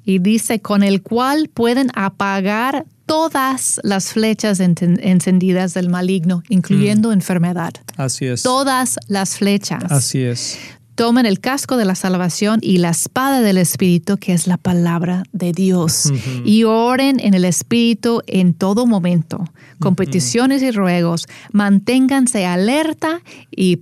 y 0.04 0.18
dice, 0.18 0.60
con 0.60 0.82
el 0.82 1.00
cual 1.00 1.48
pueden 1.48 1.88
apagar 1.94 2.84
todas 3.06 3.80
las 3.84 4.12
flechas 4.12 4.60
encendidas 4.60 5.74
del 5.74 5.88
maligno, 5.88 6.42
incluyendo 6.48 7.10
mm. 7.10 7.12
enfermedad. 7.12 7.72
Así 7.96 8.26
es. 8.26 8.42
Todas 8.42 8.98
las 9.06 9.36
flechas. 9.36 9.84
Así 9.90 10.22
es. 10.22 10.58
Tomen 10.94 11.26
el 11.26 11.40
casco 11.40 11.76
de 11.76 11.84
la 11.84 11.94
salvación 11.94 12.60
y 12.62 12.78
la 12.78 12.90
espada 12.90 13.40
del 13.40 13.58
Espíritu, 13.58 14.16
que 14.16 14.32
es 14.32 14.46
la 14.46 14.56
palabra 14.56 15.24
de 15.32 15.52
Dios, 15.52 16.12
y 16.44 16.64
oren 16.64 17.18
en 17.18 17.34
el 17.34 17.44
Espíritu 17.44 18.22
en 18.26 18.54
todo 18.54 18.86
momento, 18.86 19.44
con 19.80 19.96
peticiones 19.96 20.62
y 20.62 20.70
ruegos. 20.70 21.26
Manténganse 21.52 22.46
alerta 22.46 23.22
y 23.50 23.76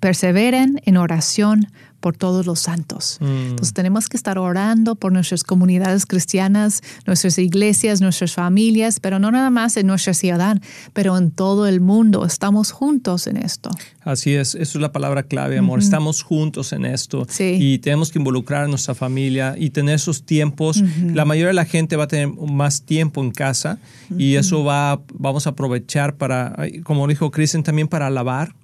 perseveren 0.00 0.80
en 0.84 0.96
oración 0.96 1.68
por 2.04 2.18
todos 2.18 2.44
los 2.44 2.60
santos. 2.60 3.16
Mm. 3.22 3.52
Entonces 3.52 3.72
tenemos 3.72 4.10
que 4.10 4.18
estar 4.18 4.36
orando 4.36 4.94
por 4.94 5.10
nuestras 5.10 5.42
comunidades 5.42 6.04
cristianas, 6.04 6.82
nuestras 7.06 7.38
iglesias, 7.38 8.02
nuestras 8.02 8.34
familias, 8.34 9.00
pero 9.00 9.18
no 9.18 9.30
nada 9.30 9.48
más 9.48 9.78
en 9.78 9.86
nuestra 9.86 10.12
ciudad, 10.12 10.60
pero 10.92 11.16
en 11.16 11.30
todo 11.30 11.66
el 11.66 11.80
mundo. 11.80 12.26
Estamos 12.26 12.72
juntos 12.72 13.26
en 13.26 13.38
esto. 13.38 13.70
Así 14.02 14.34
es, 14.34 14.54
eso 14.54 14.76
es 14.76 14.82
la 14.82 14.92
palabra 14.92 15.22
clave, 15.22 15.56
amor. 15.56 15.78
Estamos 15.78 16.22
juntos 16.22 16.74
en 16.74 16.84
esto 16.84 17.26
y 17.38 17.78
tenemos 17.78 18.12
que 18.12 18.18
involucrar 18.18 18.64
a 18.64 18.68
nuestra 18.68 18.94
familia 18.94 19.54
y 19.58 19.70
tener 19.70 19.94
esos 19.94 20.24
tiempos. 20.24 20.84
La 21.06 21.24
mayoría 21.24 21.48
de 21.48 21.54
la 21.54 21.64
gente 21.64 21.96
va 21.96 22.04
a 22.04 22.08
tener 22.08 22.28
más 22.28 22.82
tiempo 22.82 23.22
en 23.22 23.30
casa 23.30 23.78
y 24.18 24.34
eso 24.34 24.62
va, 24.62 25.00
vamos 25.14 25.46
a 25.46 25.50
aprovechar 25.50 26.16
para, 26.16 26.54
como 26.82 27.06
dijo 27.08 27.30
Kristen, 27.30 27.62
también 27.62 27.88
para 27.88 28.08
alabar, 28.08 28.54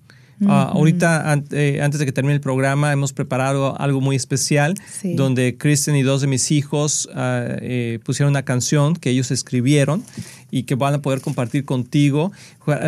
Ah, 0.47 0.71
ahorita, 0.73 1.43
eh, 1.51 1.81
antes 1.83 2.01
de 2.01 2.07
que 2.07 2.13
termine 2.13 2.35
el 2.35 2.41
programa, 2.41 2.93
hemos 2.93 3.13
preparado 3.13 3.79
algo 3.79 4.01
muy 4.01 4.17
especial 4.17 4.75
donde 5.03 5.57
Kristen 5.57 5.97
y 5.97 6.03
dos 6.03 6.23
de 6.23 6.27
mis 6.27 6.51
hijos 6.51 7.09
ah, 7.15 7.45
eh, 7.61 7.99
pusieron 8.05 8.31
una 8.31 8.45
canción 8.45 8.97
que 8.97 9.11
ellos 9.11 9.31
escribieron 9.31 10.03
y 10.51 10.65
que 10.65 10.75
van 10.75 10.95
a 10.95 11.03
poder 11.03 11.21
compartir 11.21 11.65
contigo, 11.65 12.33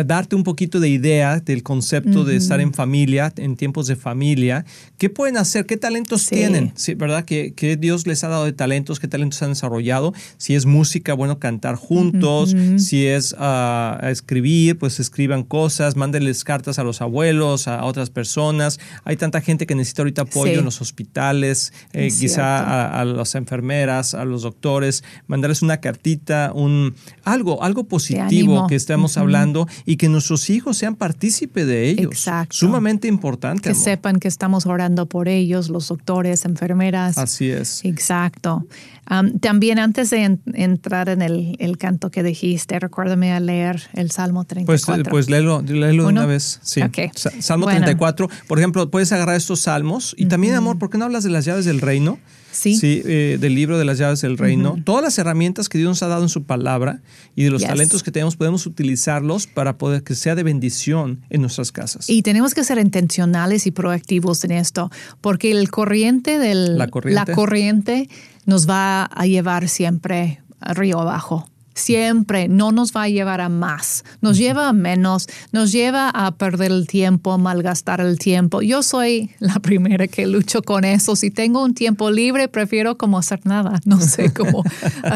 darte 0.05 0.35
un 0.35 0.43
poquito 0.43 0.79
de 0.79 0.89
idea 0.89 1.39
del 1.39 1.63
concepto 1.63 2.23
de 2.23 2.35
estar 2.35 2.61
en 2.61 2.73
familia, 2.73 3.33
en 3.37 3.55
tiempos 3.55 3.87
de 3.87 3.95
familia. 3.95 4.65
¿Qué 4.97 5.09
pueden 5.09 5.37
hacer? 5.37 5.65
¿Qué 5.65 5.77
talentos 5.77 6.27
tienen? 6.27 6.71
Sí, 6.75 6.93
¿Verdad? 6.93 7.25
¿Qué, 7.25 7.77
Dios 7.79 8.07
les 8.07 8.23
ha 8.23 8.27
dado 8.27 8.45
de 8.45 8.53
talentos? 8.53 8.99
¿Qué 8.99 9.07
talentos 9.07 9.41
han 9.41 9.49
desarrollado? 9.49 10.13
Si 10.37 10.55
es 10.55 10.65
música, 10.65 11.13
bueno, 11.13 11.39
cantar 11.39 11.75
juntos. 11.75 12.55
Si 12.77 13.05
es 13.07 13.33
uh, 13.33 14.05
escribir, 14.07 14.77
pues 14.77 14.99
escriban 14.99 15.43
cosas, 15.43 15.95
mándenles 15.95 16.43
cartas 16.43 16.79
a 16.79 16.83
los 16.83 17.01
abuelos, 17.01 17.67
a 17.67 17.83
otras 17.85 18.09
personas. 18.09 18.79
Hay 19.03 19.17
tanta 19.17 19.41
gente 19.41 19.65
que 19.65 19.75
necesita 19.75 20.03
ahorita 20.03 20.23
apoyo 20.23 20.59
en 20.59 20.65
los 20.65 20.81
hospitales, 20.81 21.73
eh, 21.93 22.09
quizá 22.17 22.59
a, 22.59 23.01
a, 23.01 23.05
las 23.05 23.35
enfermeras, 23.35 24.13
a 24.13 24.25
los 24.25 24.43
doctores, 24.43 25.03
mandarles 25.27 25.61
una 25.61 25.77
cartita, 25.77 26.51
un 26.53 26.95
algo 27.23 27.52
algo, 27.61 27.83
positivo 27.83 28.67
que 28.67 28.75
estamos 28.75 29.17
hablando 29.17 29.67
y 29.85 29.97
que 29.97 30.09
nuestros 30.09 30.49
hijos 30.49 30.77
sean 30.77 30.95
partícipe 30.95 31.65
de 31.65 31.89
ellos. 31.89 32.11
Exacto. 32.11 32.55
Sumamente 32.55 33.07
importante. 33.07 33.69
Que 33.69 33.75
sepan 33.75 34.19
que 34.19 34.27
estamos 34.27 34.65
orando 34.65 35.05
por 35.07 35.27
ellos, 35.27 35.69
los 35.69 35.87
doctores, 35.87 36.45
enfermeras. 36.45 37.17
Así 37.17 37.49
es. 37.49 37.83
Exacto. 37.85 38.65
también 39.41 39.79
antes 39.79 40.09
de 40.09 40.39
entrar 40.53 41.09
en 41.09 41.21
el, 41.21 41.77
canto 41.77 42.09
que 42.09 42.23
dijiste, 42.23 42.79
recuérdame 42.79 43.33
a 43.33 43.39
leer 43.39 43.81
el 43.93 44.11
Salmo 44.11 44.45
34. 44.45 45.03
Pues, 45.03 45.09
pues 45.09 45.29
léelo, 45.29 45.61
léelo 45.61 46.07
una 46.07 46.25
vez. 46.25 46.59
Sí. 46.63 46.81
Salmo 47.39 47.67
34. 47.67 48.29
Por 48.47 48.59
ejemplo, 48.59 48.89
puedes 48.89 49.11
agarrar 49.11 49.35
estos 49.35 49.61
salmos 49.61 50.15
y 50.17 50.27
también, 50.27 50.55
amor, 50.55 50.79
¿por 50.79 50.89
qué 50.89 50.97
no 50.97 51.05
hablas 51.05 51.23
de 51.23 51.29
las 51.29 51.45
llaves 51.45 51.65
del 51.65 51.81
reino? 51.81 52.19
Sí. 52.53 53.01
Eh, 53.05 53.37
del 53.39 53.55
libro 53.55 53.77
de 53.77 53.85
las 53.85 53.97
llaves 53.97 54.21
del 54.21 54.37
reino. 54.37 54.77
Todas 54.83 55.03
las 55.03 55.17
herramientas 55.17 55.69
que 55.69 55.77
Dios 55.77 55.89
nos 55.89 56.03
ha 56.03 56.07
dado 56.07 56.23
en 56.23 56.29
su 56.29 56.43
palabra 56.43 57.01
y 57.35 57.43
de 57.43 57.49
los 57.49 57.61
talentos 57.61 58.03
que 58.03 58.11
tenemos, 58.11 58.35
podemos 58.35 58.65
utilizarlos 58.65 59.47
para 59.47 59.77
poder 59.77 60.03
que 60.03 60.15
sea 60.15 60.35
de 60.35 60.43
bendición 60.43 61.21
en 61.29 61.41
nuestras 61.41 61.71
casas. 61.71 62.09
Y 62.09 62.21
tenemos 62.21 62.53
que 62.53 62.63
ser 62.63 62.77
intencionales 62.77 63.67
y 63.67 63.71
proactivos 63.71 64.43
en 64.43 64.51
esto, 64.51 64.91
porque 65.21 65.51
el 65.51 65.69
corriente 65.71 66.39
del 66.39 66.77
la 66.77 66.87
corriente, 66.87 67.15
la 67.15 67.35
corriente 67.35 68.09
nos 68.45 68.69
va 68.69 69.05
a 69.05 69.25
llevar 69.25 69.67
siempre 69.69 70.41
río 70.61 70.99
abajo 70.99 71.49
siempre 71.73 72.47
no 72.47 72.71
nos 72.71 72.93
va 72.93 73.03
a 73.03 73.09
llevar 73.09 73.41
a 73.41 73.49
más, 73.49 74.03
nos 74.21 74.37
lleva 74.37 74.69
a 74.69 74.73
menos, 74.73 75.27
nos 75.51 75.71
lleva 75.71 76.09
a 76.09 76.31
perder 76.35 76.71
el 76.71 76.87
tiempo, 76.87 77.31
a 77.31 77.37
malgastar 77.37 78.01
el 78.01 78.19
tiempo. 78.19 78.61
Yo 78.61 78.83
soy 78.83 79.31
la 79.39 79.59
primera 79.59 80.07
que 80.07 80.27
lucho 80.27 80.61
con 80.61 80.85
eso. 80.85 81.15
Si 81.15 81.31
tengo 81.31 81.63
un 81.63 81.73
tiempo 81.73 82.11
libre, 82.11 82.47
prefiero 82.47 82.97
como 82.97 83.17
hacer 83.17 83.41
nada, 83.45 83.79
no 83.85 83.99
sé, 83.99 84.33
cómo 84.33 84.63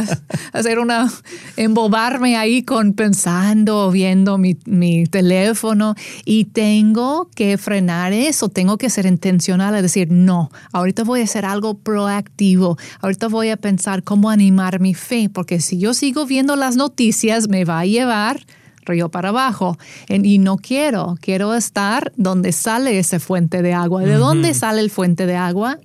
hacer 0.54 0.80
una, 0.80 1.12
embobarme 1.56 2.38
ahí 2.38 2.64
con 2.64 2.94
pensando, 2.94 3.92
viendo 3.92 4.38
mi, 4.38 4.58
mi 4.66 5.06
teléfono 5.06 5.96
y 6.26 6.46
tengo 6.46 7.30
que 7.36 7.58
frenar 7.58 8.14
eso, 8.14 8.50
tengo 8.50 8.78
que 8.78 8.90
ser 8.90 9.06
intencional 9.06 9.76
a 9.76 9.82
decir, 9.82 10.12
no, 10.12 10.50
ahorita 10.72 11.04
voy 11.04 11.22
a 11.22 11.24
hacer 11.24 11.46
algo 11.46 11.78
proactivo, 11.78 12.78
ahorita 13.02 13.28
voy 13.28 13.50
a 13.50 13.58
pensar 13.58 14.04
cómo 14.04 14.30
animar 14.30 14.80
mi 14.80 14.94
fe, 14.94 15.30
porque 15.32 15.60
si 15.60 15.78
yo 15.78 15.94
sigo 15.94 16.26
viendo 16.26 16.47
las 16.56 16.76
noticias 16.76 17.48
me 17.50 17.66
va 17.66 17.80
a 17.80 17.86
llevar 17.86 18.46
río 18.88 19.10
para 19.10 19.30
abajo. 19.30 19.78
Y 20.10 20.40
no 20.40 20.58
quiero, 20.58 21.18
quiero 21.22 21.54
estar 21.54 22.12
donde 22.16 22.52
sale 22.52 22.98
ese 22.98 23.20
fuente 23.20 23.62
de 23.62 23.74
agua. 23.74 24.02
¿De 24.02 24.16
dónde 24.16 24.54
sale 24.54 24.82
el 24.82 24.90
fuente 24.90 25.26
de 25.26 25.36
agua? 25.36 25.78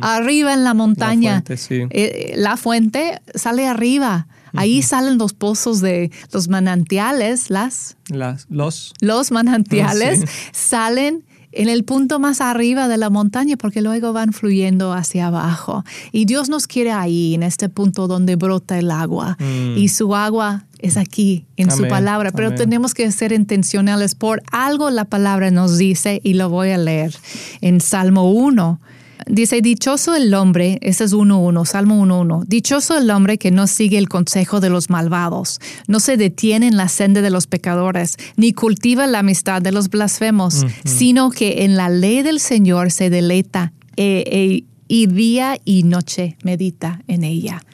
Arriba 0.00 0.52
en 0.54 0.64
la 0.64 0.74
montaña. 0.74 1.44
La 1.46 1.56
fuente, 1.56 1.88
eh, 1.90 2.34
la 2.36 2.56
fuente 2.56 3.20
sale 3.34 3.66
arriba. 3.66 4.26
Ahí 4.54 4.80
salen 4.80 5.18
los 5.18 5.34
pozos 5.34 5.82
de 5.82 6.10
los 6.32 6.48
manantiales, 6.48 7.50
las... 7.50 7.96
las 8.08 8.46
los. 8.48 8.94
Los 9.00 9.30
manantiales 9.30 10.24
salen 10.52 11.25
en 11.56 11.68
el 11.68 11.84
punto 11.84 12.18
más 12.18 12.40
arriba 12.40 12.88
de 12.88 12.96
la 12.98 13.10
montaña 13.10 13.56
porque 13.56 13.80
luego 13.80 14.12
van 14.12 14.32
fluyendo 14.32 14.92
hacia 14.92 15.28
abajo. 15.28 15.84
Y 16.12 16.26
Dios 16.26 16.48
nos 16.48 16.66
quiere 16.66 16.92
ahí, 16.92 17.34
en 17.34 17.42
este 17.42 17.68
punto 17.68 18.06
donde 18.06 18.36
brota 18.36 18.78
el 18.78 18.90
agua. 18.90 19.36
Mm. 19.40 19.78
Y 19.78 19.88
su 19.88 20.14
agua 20.14 20.66
es 20.78 20.96
aquí, 20.96 21.46
en 21.56 21.70
su 21.70 21.88
palabra. 21.88 22.30
Pero 22.32 22.54
tenemos 22.54 22.94
que 22.94 23.10
ser 23.10 23.32
intencionales. 23.32 24.14
Por 24.14 24.42
algo 24.52 24.90
la 24.90 25.04
palabra 25.04 25.50
nos 25.50 25.78
dice, 25.78 26.20
y 26.22 26.34
lo 26.34 26.50
voy 26.50 26.70
a 26.70 26.78
leer 26.78 27.14
en 27.60 27.80
Salmo 27.80 28.30
1 28.30 28.80
Dice, 29.28 29.60
dichoso 29.60 30.14
el 30.14 30.32
hombre, 30.34 30.78
ese 30.82 31.02
es 31.02 31.12
1.1, 31.12 31.66
Salmo 31.66 32.06
1.1, 32.06 32.44
dichoso 32.46 32.96
el 32.96 33.10
hombre 33.10 33.38
que 33.38 33.50
no 33.50 33.66
sigue 33.66 33.98
el 33.98 34.08
consejo 34.08 34.60
de 34.60 34.70
los 34.70 34.88
malvados, 34.88 35.58
no 35.88 35.98
se 35.98 36.16
detiene 36.16 36.68
en 36.68 36.76
la 36.76 36.88
senda 36.88 37.22
de 37.22 37.30
los 37.30 37.48
pecadores, 37.48 38.16
ni 38.36 38.52
cultiva 38.52 39.06
la 39.08 39.18
amistad 39.18 39.60
de 39.60 39.72
los 39.72 39.90
blasfemos, 39.90 40.64
sino 40.84 41.30
que 41.30 41.64
en 41.64 41.76
la 41.76 41.88
ley 41.88 42.22
del 42.22 42.38
Señor 42.38 42.92
se 42.92 43.10
deleita 43.10 43.72
eh, 43.96 44.22
eh, 44.26 44.64
y 44.86 45.06
día 45.08 45.58
y 45.64 45.82
noche 45.82 46.36
medita 46.44 47.02
en 47.08 47.24
ella. 47.24 47.64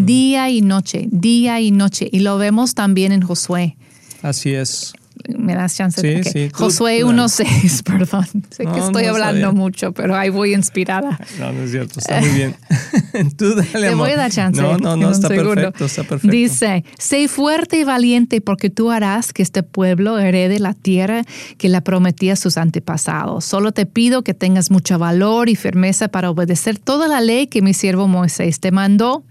Día 0.00 0.50
y 0.50 0.60
noche, 0.60 1.08
día 1.10 1.60
y 1.62 1.70
noche. 1.70 2.10
Y 2.12 2.18
lo 2.18 2.36
vemos 2.36 2.74
también 2.74 3.12
en 3.12 3.22
Josué. 3.22 3.78
Así 4.20 4.52
es 4.52 4.92
me 5.36 5.54
das 5.54 5.76
chance. 5.76 6.00
Sí, 6.00 6.30
sí, 6.30 6.50
Josué 6.52 7.04
1.6, 7.04 7.82
perdón. 7.84 8.26
Sé 8.50 8.64
que 8.64 8.78
estoy 8.78 9.04
hablando 9.04 9.52
mucho, 9.52 9.92
pero 9.92 10.16
ahí 10.16 10.30
voy 10.30 10.54
inspirada. 10.54 11.18
No, 11.38 11.52
no 11.52 11.62
es 11.62 11.70
cierto, 11.70 12.00
está 12.00 12.20
muy 12.20 12.30
bien. 12.30 12.56
Tú 13.36 13.54
dale, 13.54 13.88
Te 13.88 13.94
voy 13.94 14.10
a 14.10 14.16
dar 14.16 14.30
chance. 14.30 14.60
No, 14.60 14.78
no, 14.78 14.96
no, 14.96 15.10
está 15.10 15.28
perfecto, 15.28 15.84
está 15.84 16.04
perfecto. 16.04 16.34
Dice, 16.34 16.84
sé 16.98 17.28
fuerte 17.28 17.78
y 17.78 17.84
valiente 17.84 18.40
porque 18.40 18.70
tú 18.70 18.90
harás 18.90 19.32
que 19.32 19.42
este 19.42 19.62
pueblo 19.62 20.18
herede 20.18 20.58
la 20.58 20.74
tierra 20.74 21.22
que 21.56 21.68
la 21.68 21.82
prometía 21.82 22.34
a 22.34 22.36
sus 22.36 22.56
antepasados. 22.56 23.44
Solo 23.44 23.72
te 23.72 23.86
pido 23.86 24.22
que 24.22 24.34
tengas 24.34 24.70
mucho 24.70 24.98
valor 24.98 25.48
y 25.48 25.56
firmeza 25.56 26.08
para 26.08 26.30
obedecer 26.30 26.78
toda 26.78 27.08
la 27.08 27.20
ley 27.20 27.46
que 27.46 27.62
mi 27.62 27.74
siervo 27.74 28.08
Moisés 28.08 28.60
te 28.60 28.70
mandó. 28.70 29.24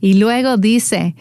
Y 0.00 0.14
luego 0.14 0.56
dice, 0.56 1.14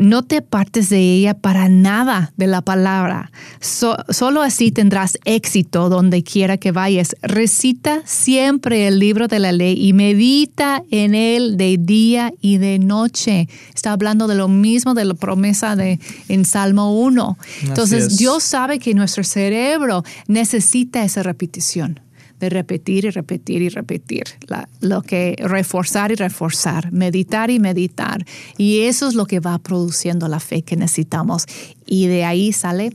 no 0.00 0.22
te 0.22 0.38
apartes 0.38 0.88
de 0.88 0.98
ella 0.98 1.34
para 1.34 1.68
nada 1.68 2.32
de 2.36 2.46
la 2.46 2.62
palabra. 2.62 3.30
solo 3.60 4.42
así 4.42 4.70
tendrás 4.70 5.18
éxito 5.24 5.88
donde 5.88 6.22
quiera 6.22 6.56
que 6.56 6.72
vayas. 6.72 7.14
Recita 7.22 8.02
siempre 8.04 8.86
el 8.86 8.98
libro 8.98 9.28
de 9.28 9.38
la 9.38 9.52
ley 9.52 9.76
y 9.86 9.92
medita 9.92 10.82
en 10.90 11.14
él 11.14 11.56
de 11.56 11.76
día 11.78 12.32
y 12.40 12.58
de 12.58 12.78
noche. 12.78 13.48
Está 13.74 13.92
hablando 13.92 14.26
de 14.26 14.34
lo 14.34 14.48
mismo 14.48 14.94
de 14.94 15.04
la 15.04 15.14
promesa 15.14 15.76
de 15.76 16.00
en 16.28 16.44
Salmo 16.44 16.98
1. 16.98 17.38
Entonces, 17.64 18.16
Dios 18.16 18.42
sabe 18.42 18.78
que 18.78 18.94
nuestro 18.94 19.24
cerebro 19.24 20.04
necesita 20.26 21.04
esa 21.04 21.22
repetición 21.22 22.00
de 22.40 22.50
repetir 22.50 23.04
y 23.04 23.10
repetir 23.10 23.62
y 23.62 23.68
repetir, 23.68 24.24
lo 24.80 25.02
que 25.02 25.36
reforzar 25.38 26.12
y 26.12 26.14
reforzar, 26.16 26.92
meditar 26.92 27.50
y 27.50 27.58
meditar. 27.58 28.24
Y 28.58 28.80
eso 28.80 29.08
es 29.08 29.14
lo 29.14 29.26
que 29.26 29.40
va 29.40 29.58
produciendo 29.58 30.28
la 30.28 30.40
fe 30.40 30.62
que 30.62 30.76
necesitamos. 30.76 31.46
Y 31.86 32.06
de 32.06 32.24
ahí 32.24 32.52
sale 32.52 32.92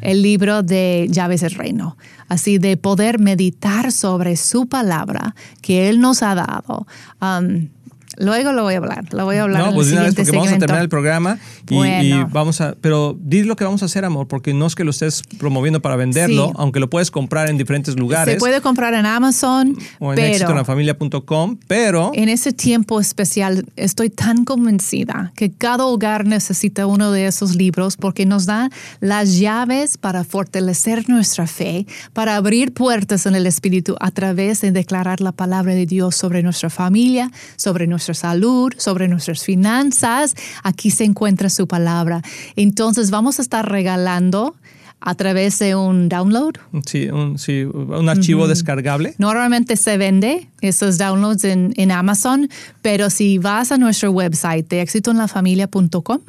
el 0.00 0.22
libro 0.22 0.62
de 0.62 1.06
Llaves 1.10 1.40
del 1.42 1.50
Reino. 1.52 1.96
Así 2.28 2.58
de 2.58 2.76
poder 2.76 3.18
meditar 3.18 3.92
sobre 3.92 4.36
su 4.36 4.66
palabra 4.66 5.34
que 5.60 5.88
Él 5.88 6.00
nos 6.00 6.22
ha 6.22 6.34
dado. 6.34 6.86
Um, 7.20 7.68
Luego 8.18 8.52
lo 8.52 8.62
voy 8.62 8.74
a 8.74 8.78
hablar, 8.78 9.04
lo 9.12 9.24
voy 9.24 9.36
a 9.36 9.42
hablar. 9.42 9.62
No, 9.62 9.68
en 9.68 9.74
pues 9.74 9.88
de 9.88 9.94
una 9.94 10.02
vez 10.04 10.14
porque 10.14 10.30
vamos 10.30 10.46
a 10.46 10.50
segmento. 10.50 10.66
terminar 10.66 10.82
el 10.82 10.88
programa 10.88 11.38
y, 11.68 11.74
Bueno. 11.74 12.02
y 12.02 12.24
vamos 12.32 12.60
a, 12.60 12.74
pero 12.80 13.16
di 13.20 13.42
lo 13.44 13.56
que 13.56 13.64
vamos 13.64 13.82
a 13.82 13.86
hacer, 13.86 14.04
amor, 14.04 14.28
porque 14.28 14.52
no 14.54 14.66
es 14.66 14.74
que 14.74 14.84
lo 14.84 14.90
estés 14.90 15.22
promoviendo 15.38 15.80
para 15.80 15.96
venderlo, 15.96 16.48
Sí. 16.48 16.52
aunque 16.56 16.80
lo 16.80 16.90
puedes 16.90 17.10
comprar 17.10 17.48
en 17.50 17.56
diferentes 17.58 17.96
lugares 17.96 18.34
Se 18.34 18.38
puede 18.40 18.60
comprar 18.60 18.94
en 18.94 19.06
Amazon, 19.06 19.76
o 19.98 20.12
en 20.12 20.16
pero 20.16 20.28
éxitoenlafamilia.com, 20.28 21.58
pero 21.66 22.10
en 22.14 22.28
ese 22.28 22.52
tiempo 22.52 23.00
especial 23.00 23.64
estoy 23.76 24.10
tan 24.10 24.44
convencida 24.44 25.32
que 25.36 25.50
cada 25.52 25.84
hogar 25.86 26.26
necesita 26.26 26.86
uno 26.86 27.10
de 27.12 27.26
esos 27.26 27.54
libros 27.56 27.96
porque 27.96 28.26
nos 28.26 28.46
da 28.46 28.70
las 29.00 29.38
llaves 29.38 29.96
para 29.96 30.24
fortalecer 30.24 31.08
nuestra 31.08 31.46
fe, 31.46 31.86
para 32.12 32.36
abrir 32.36 32.72
puertas 32.74 33.26
en 33.26 33.34
el 33.34 33.46
Espíritu 33.46 33.96
a 34.00 34.10
través 34.10 34.60
de 34.60 34.72
declarar 34.72 35.20
la 35.20 35.32
palabra 35.32 35.74
de 35.74 35.86
Dios 35.86 36.16
sobre 36.16 36.42
nuestra 36.42 36.68
familia, 36.70 37.30
sobre 37.56 37.86
nuestra 37.86 38.03
salud, 38.12 38.72
sobre 38.76 39.08
nuestras 39.08 39.42
finanzas. 39.42 40.34
Aquí 40.62 40.90
se 40.90 41.04
encuentra 41.04 41.48
su 41.48 41.66
palabra. 41.66 42.20
Entonces 42.56 43.10
vamos 43.10 43.38
a 43.38 43.42
estar 43.42 43.70
regalando 43.70 44.54
a 45.04 45.14
través 45.14 45.58
de 45.58 45.74
un 45.74 46.08
download, 46.08 46.54
sí, 46.86 47.08
un, 47.10 47.38
sí, 47.38 47.64
un 47.64 48.08
archivo 48.08 48.48
descargable. 48.48 49.14
Normalmente 49.18 49.76
se 49.76 49.98
vende 49.98 50.48
esos 50.62 50.96
downloads 50.96 51.44
en, 51.44 51.74
en 51.76 51.90
Amazon, 51.90 52.48
pero 52.80 53.10
si 53.10 53.36
vas 53.36 53.70
a 53.70 53.76
nuestro 53.76 54.10
website 54.12 54.66
de 54.68 54.80
exitoenlafamilia.com, 54.80 56.20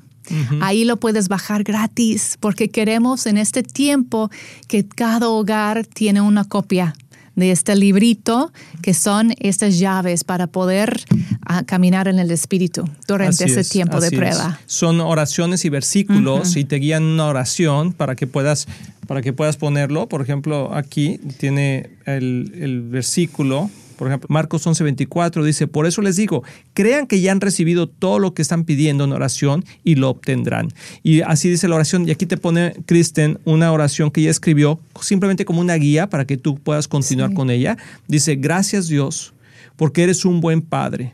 ahí 0.60 0.84
lo 0.84 0.98
puedes 0.98 1.30
bajar 1.30 1.64
gratis 1.64 2.38
porque 2.42 2.70
queremos 2.70 3.28
en 3.28 3.38
este 3.38 3.64
tiempo 3.64 4.30
que 4.68 4.86
cada 4.86 5.30
hogar 5.30 5.86
tiene 5.86 6.20
una 6.20 6.44
copia 6.44 6.96
de 7.36 7.52
este 7.52 7.76
librito 7.76 8.52
que 8.82 8.94
son 8.94 9.34
estas 9.40 9.78
llaves 9.80 10.24
para 10.24 10.48
poder 10.48 11.04
ah, 11.46 11.64
caminar 11.64 12.08
en 12.08 12.20
el 12.20 12.32
espíritu 12.32 12.90
durante 13.08 13.44
Así 13.44 13.52
ese 13.52 13.62
es, 13.62 13.70
tiempo 13.70 14.00
de 14.00 14.08
es. 14.08 14.14
prueba. 14.14 14.60
Son 14.66 15.00
oraciones 15.02 15.66
y 15.66 15.70
versículos 15.70 16.56
y 16.56 16.66
te 16.66 16.78
guían 16.78 17.04
una 17.04 17.28
oración 17.28 17.94
para 17.94 18.16
que 18.16 18.28
puedas 18.28 18.68
para 19.08 19.22
que 19.22 19.34
puedas 19.34 19.58
ponerlo. 19.58 20.10
Por 20.10 20.22
ejemplo, 20.22 20.74
aquí 20.74 21.20
tiene 21.38 21.92
el, 22.06 22.54
el 22.60 22.82
versículo. 22.82 23.70
Por 23.98 24.08
ejemplo, 24.08 24.28
Marcos 24.30 24.66
11:24 24.68 25.44
dice, 25.44 25.68
por 25.68 25.86
eso 25.86 26.02
les 26.02 26.16
digo, 26.16 26.44
crean 26.74 27.08
que 27.08 27.22
ya 27.22 27.32
han 27.32 27.42
recibido 27.42 27.88
todo 27.88 28.20
lo 28.20 28.34
que 28.34 28.42
están 28.42 28.64
pidiendo 28.66 29.04
en 29.06 29.12
oración 29.14 29.64
y 29.84 29.96
lo 29.96 30.10
obtendrán. 30.10 30.70
Y 31.04 31.22
así 31.22 31.50
dice 31.50 31.68
la 31.68 31.76
oración. 31.76 32.08
Y 32.08 32.12
aquí 32.12 32.26
te 32.26 32.38
pone 32.38 32.74
Kristen 32.86 33.40
una 33.46 33.72
oración 33.72 34.12
que 34.12 34.22
ella 34.22 34.32
escribió 34.32 34.80
simplemente 35.02 35.46
como 35.46 35.62
una 35.62 35.76
guía 35.76 36.10
para 36.10 36.26
que 36.26 36.38
tú 36.38 36.56
puedas 36.56 36.88
continuar 36.88 37.30
Sí. 37.30 37.36
con 37.36 37.50
ella. 37.50 37.78
Dice, 38.08 38.36
gracias 38.36 38.88
Dios, 38.88 39.34
porque 39.76 40.04
eres 40.04 40.26
un 40.26 40.42
buen 40.42 40.62
padre 40.62 41.14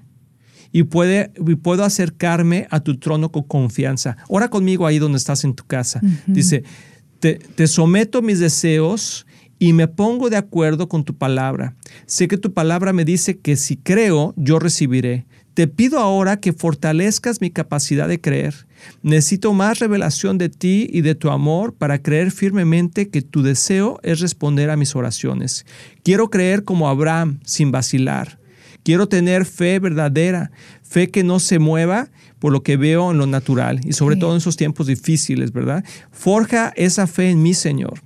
y, 0.71 0.83
puede, 0.83 1.31
y 1.45 1.55
puedo 1.55 1.83
acercarme 1.83 2.67
a 2.69 2.79
tu 2.79 2.97
trono 2.97 3.31
con 3.31 3.43
confianza. 3.43 4.17
Ora 4.29 4.49
conmigo 4.49 4.87
ahí 4.87 4.99
donde 4.99 5.17
estás 5.17 5.43
en 5.43 5.53
tu 5.53 5.65
casa. 5.65 5.99
Dice, 6.27 6.63
te, 7.19 7.35
te 7.35 7.67
someto 7.67 8.21
mis 8.21 8.39
deseos 8.39 9.25
y 9.61 9.73
me 9.73 9.87
pongo 9.87 10.31
de 10.31 10.37
acuerdo 10.37 10.89
con 10.89 11.03
tu 11.03 11.13
palabra. 11.15 11.75
Sé 12.07 12.27
que 12.27 12.39
tu 12.39 12.51
palabra 12.51 12.93
me 12.93 13.05
dice 13.05 13.37
que 13.37 13.55
si 13.55 13.77
creo, 13.77 14.33
yo 14.35 14.57
recibiré. 14.57 15.27
Te 15.53 15.67
pido 15.67 15.99
ahora 15.99 16.39
que 16.39 16.51
fortalezcas 16.51 17.41
mi 17.41 17.51
capacidad 17.51 18.07
de 18.07 18.19
creer. 18.19 18.65
Necesito 19.03 19.53
más 19.53 19.77
revelación 19.77 20.39
de 20.39 20.49
ti 20.49 20.89
y 20.91 21.01
de 21.01 21.13
tu 21.13 21.29
amor 21.29 21.75
para 21.75 22.01
creer 22.01 22.31
firmemente 22.31 23.09
que 23.09 23.21
tu 23.21 23.43
deseo 23.43 23.99
es 24.01 24.19
responder 24.19 24.71
a 24.71 24.77
mis 24.77 24.95
oraciones. 24.95 25.63
Quiero 26.03 26.31
creer 26.31 26.63
como 26.63 26.89
Abraham, 26.89 27.39
sin 27.45 27.71
vacilar. 27.71 28.39
Quiero 28.83 29.07
tener 29.09 29.45
fe 29.45 29.77
verdadera, 29.77 30.49
fe 30.81 31.11
que 31.11 31.23
no 31.23 31.39
se 31.39 31.59
mueva 31.59 32.09
por 32.39 32.51
lo 32.51 32.63
que 32.63 32.77
veo 32.77 33.11
en 33.11 33.19
lo 33.19 33.27
natural 33.27 33.79
y 33.83 33.93
sobre 33.93 34.15
Sí. 34.15 34.21
todo 34.21 34.31
en 34.31 34.37
esos 34.37 34.57
tiempos 34.57 34.87
difíciles, 34.87 35.51
¿verdad? 35.53 35.85
Forja 36.09 36.73
esa 36.75 37.05
fe 37.05 37.29
en 37.29 37.43
mí, 37.43 37.53
Señor. 37.53 38.01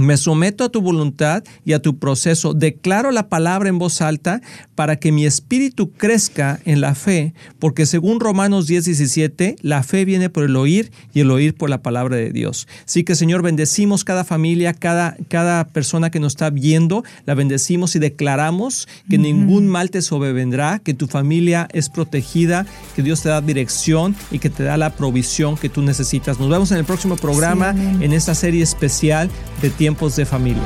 Me 0.00 0.16
someto 0.16 0.64
a 0.64 0.68
tu 0.68 0.80
voluntad 0.80 1.44
y 1.64 1.72
a 1.72 1.80
tu 1.80 1.98
proceso. 1.98 2.54
Declaro 2.54 3.10
la 3.10 3.28
palabra 3.28 3.68
en 3.68 3.78
voz 3.78 4.00
alta 4.00 4.40
para 4.74 4.96
que 4.96 5.12
mi 5.12 5.26
espíritu 5.26 5.92
crezca 5.92 6.60
en 6.64 6.80
la 6.80 6.94
fe, 6.94 7.34
porque 7.58 7.86
según 7.86 8.20
Romanos 8.20 8.66
10, 8.66 8.84
17, 8.86 9.56
la 9.62 9.82
fe 9.82 10.04
viene 10.04 10.30
por 10.30 10.44
el 10.44 10.56
oír 10.56 10.90
y 11.12 11.20
el 11.20 11.30
oír 11.30 11.54
por 11.54 11.70
la 11.70 11.82
palabra 11.82 12.16
de 12.16 12.30
Dios. 12.32 12.66
Así 12.86 13.04
que 13.04 13.14
Señor, 13.14 13.42
bendecimos 13.42 14.04
cada 14.04 14.24
familia, 14.24 14.72
cada, 14.72 15.16
cada 15.28 15.66
persona 15.68 16.10
que 16.10 16.20
nos 16.20 16.32
está 16.32 16.50
viendo, 16.50 17.04
la 17.26 17.34
bendecimos 17.34 17.94
y 17.96 17.98
declaramos 17.98 18.88
que 19.08 19.18
ningún 19.18 19.68
mal 19.68 19.90
te 19.90 20.02
sobrevendrá, 20.02 20.78
que 20.78 20.94
tu 20.94 21.06
familia 21.06 21.68
es 21.72 21.88
protegida, 21.88 22.66
que 22.96 23.02
Dios 23.02 23.22
te 23.22 23.28
da 23.28 23.40
dirección 23.40 24.14
y 24.30 24.38
que 24.38 24.50
te 24.50 24.62
da 24.62 24.76
la 24.76 24.94
provisión 24.94 25.56
que 25.56 25.68
tú 25.68 25.82
necesitas. 25.82 26.38
Nos 26.38 26.48
vemos 26.48 26.70
en 26.70 26.78
el 26.78 26.84
próximo 26.84 27.16
programa 27.16 27.60
Sí, 27.72 28.04
en 28.04 28.12
esta 28.12 28.34
serie 28.34 28.62
especial 28.62 29.30
de 29.62 29.70
tiempos 29.90 30.14
de 30.14 30.24
familia. 30.24 30.62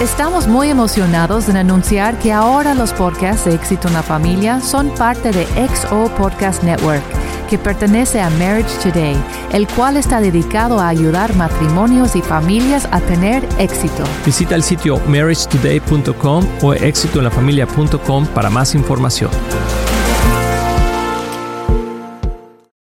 Estamos 0.00 0.46
muy 0.46 0.70
emocionados 0.70 1.50
en 1.50 1.58
anunciar 1.58 2.18
que 2.18 2.32
ahora 2.32 2.74
los 2.74 2.92
podcasts 2.94 3.44
de 3.44 3.54
Éxito 3.54 3.88
en 3.88 3.94
la 3.94 4.02
Familia 4.02 4.60
son 4.60 4.88
parte 4.94 5.32
de 5.32 5.44
XO 5.68 6.08
Podcast 6.16 6.62
Network, 6.62 7.02
que 7.50 7.58
pertenece 7.58 8.20
a 8.20 8.30
Marriage 8.30 8.70
Today, 8.82 9.16
el 9.52 9.66
cual 9.68 9.98
está 9.98 10.20
dedicado 10.20 10.80
a 10.80 10.88
ayudar 10.88 11.34
matrimonios 11.36 12.16
y 12.16 12.22
familias 12.22 12.88
a 12.90 13.00
tener 13.00 13.46
éxito. 13.58 14.04
Visita 14.24 14.54
el 14.54 14.62
sitio 14.62 14.98
marriagetoday.com 15.06 16.46
o 16.62 16.72
éxitoenlafamilia.com 16.72 18.26
para 18.28 18.48
más 18.48 18.74
información. 18.74 19.30